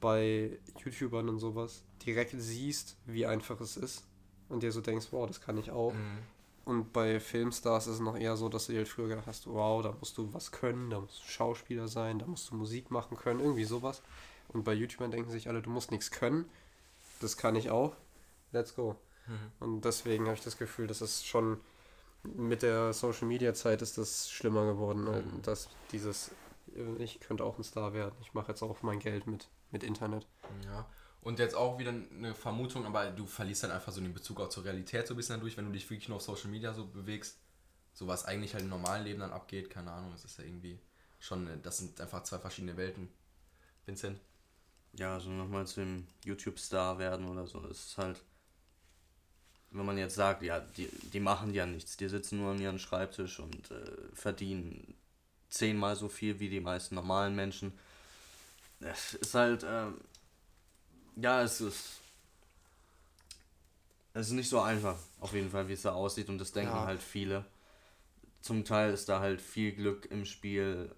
[0.00, 4.04] bei YouTubern und sowas direkt siehst, wie einfach es ist
[4.48, 5.92] und dir so denkst, wow, das kann ich auch.
[5.92, 6.18] Mhm.
[6.64, 9.46] Und bei Filmstars ist es noch eher so, dass du dir halt früher gedacht hast,
[9.46, 12.90] wow, da musst du was können, da musst du Schauspieler sein, da musst du Musik
[12.90, 14.02] machen können, irgendwie sowas.
[14.48, 16.46] Und bei YouTubern denken sich alle, du musst nichts können.
[17.20, 17.96] Das kann ich auch.
[18.52, 18.96] Let's go.
[19.26, 19.52] Mhm.
[19.60, 21.60] Und deswegen habe ich das Gefühl, dass es schon
[22.22, 25.42] mit der Social Media Zeit ist das schlimmer geworden, mhm.
[25.42, 26.30] dass dieses
[26.98, 28.14] ich könnte auch ein Star werden.
[28.20, 30.26] Ich mache jetzt auch mein Geld mit mit Internet.
[30.64, 30.86] Ja.
[31.24, 34.50] Und jetzt auch wieder eine Vermutung, aber du verlierst dann einfach so den Bezug auch
[34.50, 36.86] zur Realität so ein bisschen dadurch, wenn du dich wirklich nur auf Social Media so
[36.86, 37.38] bewegst.
[37.94, 40.78] So was eigentlich halt im normalen Leben dann abgeht, keine Ahnung, es ist ja irgendwie
[41.20, 43.08] schon, das sind einfach zwei verschiedene Welten.
[43.86, 44.20] Vincent?
[44.92, 48.20] Ja, also nochmal zu dem YouTube-Star werden oder so, es ist halt,
[49.70, 52.78] wenn man jetzt sagt, ja, die, die machen ja nichts, die sitzen nur an ihrem
[52.78, 54.94] Schreibtisch und äh, verdienen
[55.48, 57.72] zehnmal so viel wie die meisten normalen Menschen.
[58.80, 60.00] Es ist halt, ähm,
[61.16, 62.00] ja, es ist.
[64.16, 66.28] Es ist nicht so einfach, auf jeden Fall, wie es da aussieht.
[66.28, 66.86] Und das denken ja.
[66.86, 67.44] halt viele.
[68.40, 70.94] Zum Teil ist da halt viel Glück im Spiel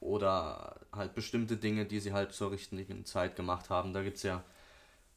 [0.00, 3.92] oder halt bestimmte Dinge, die sie halt zur richtigen Zeit gemacht haben.
[3.92, 4.42] Da gibt es ja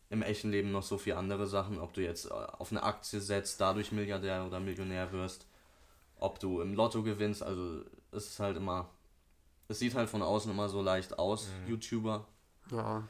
[0.09, 1.79] im echten Leben noch so viele andere Sachen.
[1.79, 5.45] Ob du jetzt äh, auf eine Aktie setzt, dadurch Milliardär oder Millionär wirst.
[6.19, 7.43] Ob du im Lotto gewinnst.
[7.43, 8.89] Also es ist halt immer.
[9.69, 11.71] Es sieht halt von außen immer so leicht aus, mhm.
[11.71, 12.25] YouTuber.
[12.71, 13.03] Ja.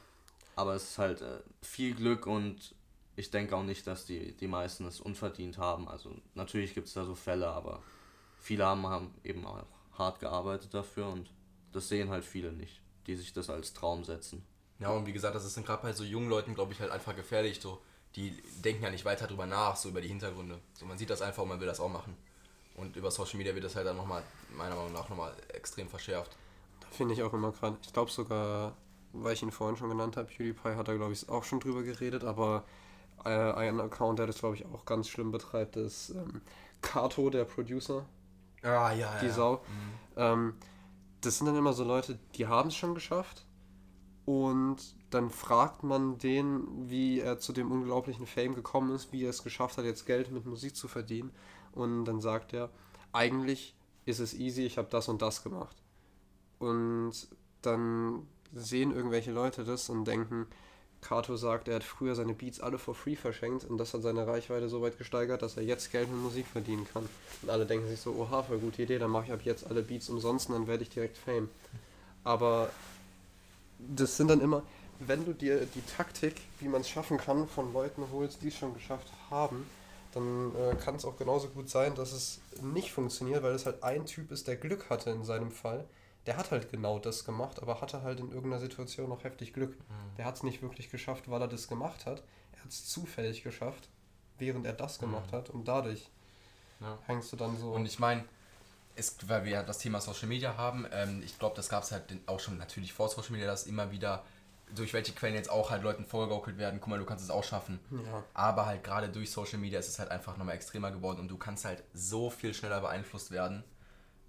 [0.58, 2.74] Aber es ist halt äh, viel Glück und
[3.14, 5.88] ich denke auch nicht, dass die, die meisten es unverdient haben.
[5.88, 7.80] Also natürlich gibt es da so Fälle, aber
[8.40, 9.62] viele haben, haben eben auch
[9.96, 11.30] hart gearbeitet dafür und
[11.70, 14.44] das sehen halt viele nicht, die sich das als Traum setzen.
[14.80, 17.14] Ja, und wie gesagt, das ist gerade bei so jungen Leuten, glaube ich, halt einfach
[17.14, 17.60] gefährlich.
[17.60, 17.80] So,
[18.16, 18.30] die
[18.64, 20.58] denken ja nicht weiter drüber nach, so über die Hintergründe.
[20.74, 22.16] So, man sieht das einfach und man will das auch machen.
[22.74, 24.24] Und über Social Media wird das halt dann nochmal,
[24.56, 26.36] meiner Meinung nach, nochmal extrem verschärft.
[26.80, 28.76] Da finde ich auch immer gerade, ich glaube sogar
[29.12, 31.82] weil ich ihn vorhin schon genannt habe, PewDiePie hat da glaube ich auch schon drüber
[31.82, 32.64] geredet, aber
[33.24, 36.42] äh, ein Account, der das glaube ich auch ganz schlimm betreibt, ist ähm,
[36.82, 38.06] Kato, der Producer.
[38.62, 39.32] Ah, ja, Die ja.
[39.32, 39.54] Sau.
[39.54, 39.60] Mhm.
[40.16, 40.54] Ähm,
[41.20, 43.46] das sind dann immer so Leute, die haben es schon geschafft
[44.24, 44.76] und
[45.10, 49.42] dann fragt man den, wie er zu dem unglaublichen Fame gekommen ist, wie er es
[49.42, 51.30] geschafft hat, jetzt Geld mit Musik zu verdienen.
[51.72, 52.68] Und dann sagt er,
[53.12, 55.76] eigentlich ist es easy, ich habe das und das gemacht.
[56.58, 57.12] Und
[57.62, 60.46] dann sehen irgendwelche Leute das und denken,
[61.00, 64.26] Kato sagt, er hat früher seine Beats alle for free verschenkt und das hat seine
[64.26, 67.08] Reichweite so weit gesteigert, dass er jetzt Geld mit Musik verdienen kann.
[67.42, 69.82] Und alle denken sich so, oha, voll gute Idee, dann mache ich ab jetzt alle
[69.82, 71.48] Beats umsonst und dann werde ich direkt Fame.
[72.24, 72.70] Aber
[73.78, 74.62] das sind dann immer,
[74.98, 78.56] wenn du dir die Taktik, wie man es schaffen kann, von Leuten holst, die es
[78.56, 79.66] schon geschafft haben,
[80.12, 83.82] dann äh, kann es auch genauso gut sein, dass es nicht funktioniert, weil es halt
[83.84, 85.84] ein Typ ist, der Glück hatte in seinem Fall
[86.28, 89.78] der hat halt genau das gemacht, aber hatte halt in irgendeiner Situation noch heftig Glück.
[89.78, 90.16] Mhm.
[90.18, 92.22] Der hat es nicht wirklich geschafft, weil er das gemacht hat.
[92.52, 93.88] Er hat es zufällig geschafft,
[94.36, 95.36] während er das gemacht mhm.
[95.36, 96.10] hat und dadurch
[96.80, 96.98] ja.
[97.06, 97.72] hängst du dann so.
[97.72, 98.26] Und ich meine,
[99.26, 102.04] weil wir ja das Thema Social Media haben, ähm, ich glaube, das gab es halt
[102.26, 104.22] auch schon natürlich vor Social Media, dass immer wieder
[104.74, 107.44] durch welche Quellen jetzt auch halt Leuten vorgegaukelt werden, guck mal, du kannst es auch
[107.44, 107.80] schaffen.
[107.90, 108.22] Ja.
[108.34, 111.38] Aber halt gerade durch Social Media ist es halt einfach nochmal extremer geworden und du
[111.38, 113.64] kannst halt so viel schneller beeinflusst werden.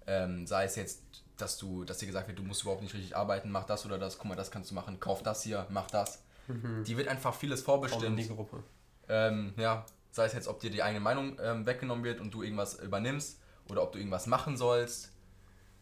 [0.06, 1.02] Ähm, sei es jetzt
[1.40, 3.98] dass du, dass dir gesagt wird, du musst überhaupt nicht richtig arbeiten, mach das oder
[3.98, 6.22] das, guck mal, das kannst du machen, kauf das hier, mach das.
[6.48, 6.84] Mhm.
[6.84, 8.18] Die wird einfach vieles vorbestimmt.
[8.18, 8.62] die Gruppe.
[9.08, 12.42] Ähm, ja, sei es jetzt, ob dir die eigene Meinung ähm, weggenommen wird und du
[12.42, 15.12] irgendwas übernimmst oder ob du irgendwas machen sollst.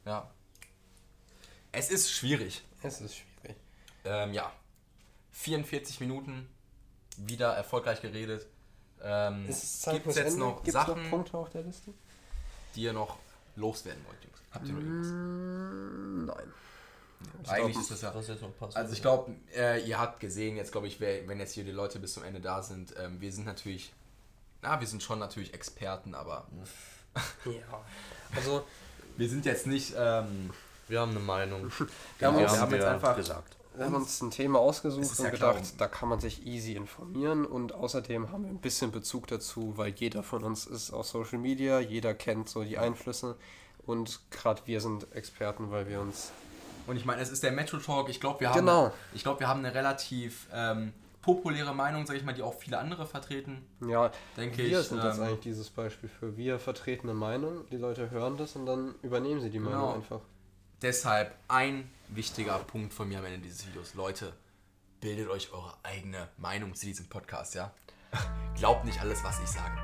[0.04, 0.30] Ja.
[1.72, 2.64] Es ist schwierig.
[2.82, 3.56] Es ist schwierig.
[4.04, 4.50] Ähm, ja.
[5.32, 6.48] 44 Minuten,
[7.16, 8.46] wieder erfolgreich geredet.
[9.02, 11.94] Ähm, Gibt es jetzt noch Gibt's Sachen, noch Punkte auf der Liste?
[12.74, 13.18] die ihr noch
[13.58, 14.38] loswerden wollt, Jungs?
[14.52, 15.12] Habt ihr noch irgendwas?
[15.12, 16.52] Mm, nein.
[17.42, 18.14] Ich Eigentlich glaub, ist das ja.
[18.14, 18.76] Was jetzt noch passt.
[18.76, 21.72] Also ich glaube, äh, ihr habt gesehen, jetzt glaube ich, wer, wenn jetzt hier die
[21.72, 23.92] Leute bis zum Ende da sind, ähm, wir sind natürlich,
[24.62, 26.46] na, wir sind schon natürlich Experten, aber
[27.44, 27.84] Ja.
[28.34, 28.64] Also,
[29.16, 30.50] wir sind jetzt nicht, ähm,
[30.88, 31.70] wir haben eine Meinung.
[32.18, 33.56] wir, haben, wir haben jetzt einfach, gesagt.
[33.78, 37.46] Wir haben uns ein Thema ausgesucht und ja gedacht, da kann man sich easy informieren
[37.46, 41.38] und außerdem haben wir ein bisschen Bezug dazu, weil jeder von uns ist auf Social
[41.38, 43.36] Media, jeder kennt so die Einflüsse
[43.86, 46.30] und gerade wir sind Experten, weil wir uns
[46.86, 48.92] und ich meine, es ist der Metro Talk, ich glaube, wir haben, Genau.
[49.14, 52.78] ich glaube, wir haben eine relativ ähm, populäre Meinung, sage ich mal, die auch viele
[52.78, 54.86] andere vertreten, Ja, denke wir ich.
[54.88, 56.38] sind jetzt ähm, eigentlich dieses Beispiel für.
[56.38, 59.70] Wir vertreten eine Meinung, die Leute hören das und dann übernehmen sie die Genau.
[59.70, 60.20] Meinung einfach.
[60.80, 63.94] Deshalb ein wichtiger Punkt von mir am Ende dieses Videos.
[63.94, 64.32] Leute,
[65.00, 67.72] bildet euch eure eigene Meinung zu diesem Podcast, ja?
[68.56, 69.78] Glaubt nicht alles, was ich sage.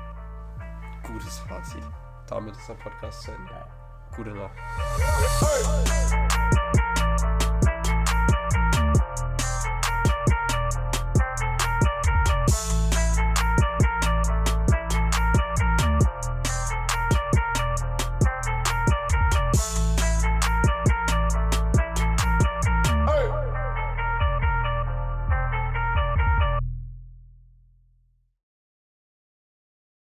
[1.03, 1.83] Gutes Fazit.
[2.27, 3.67] Damit ist der Podcast zu Ende.
[4.15, 4.55] Gute Nacht.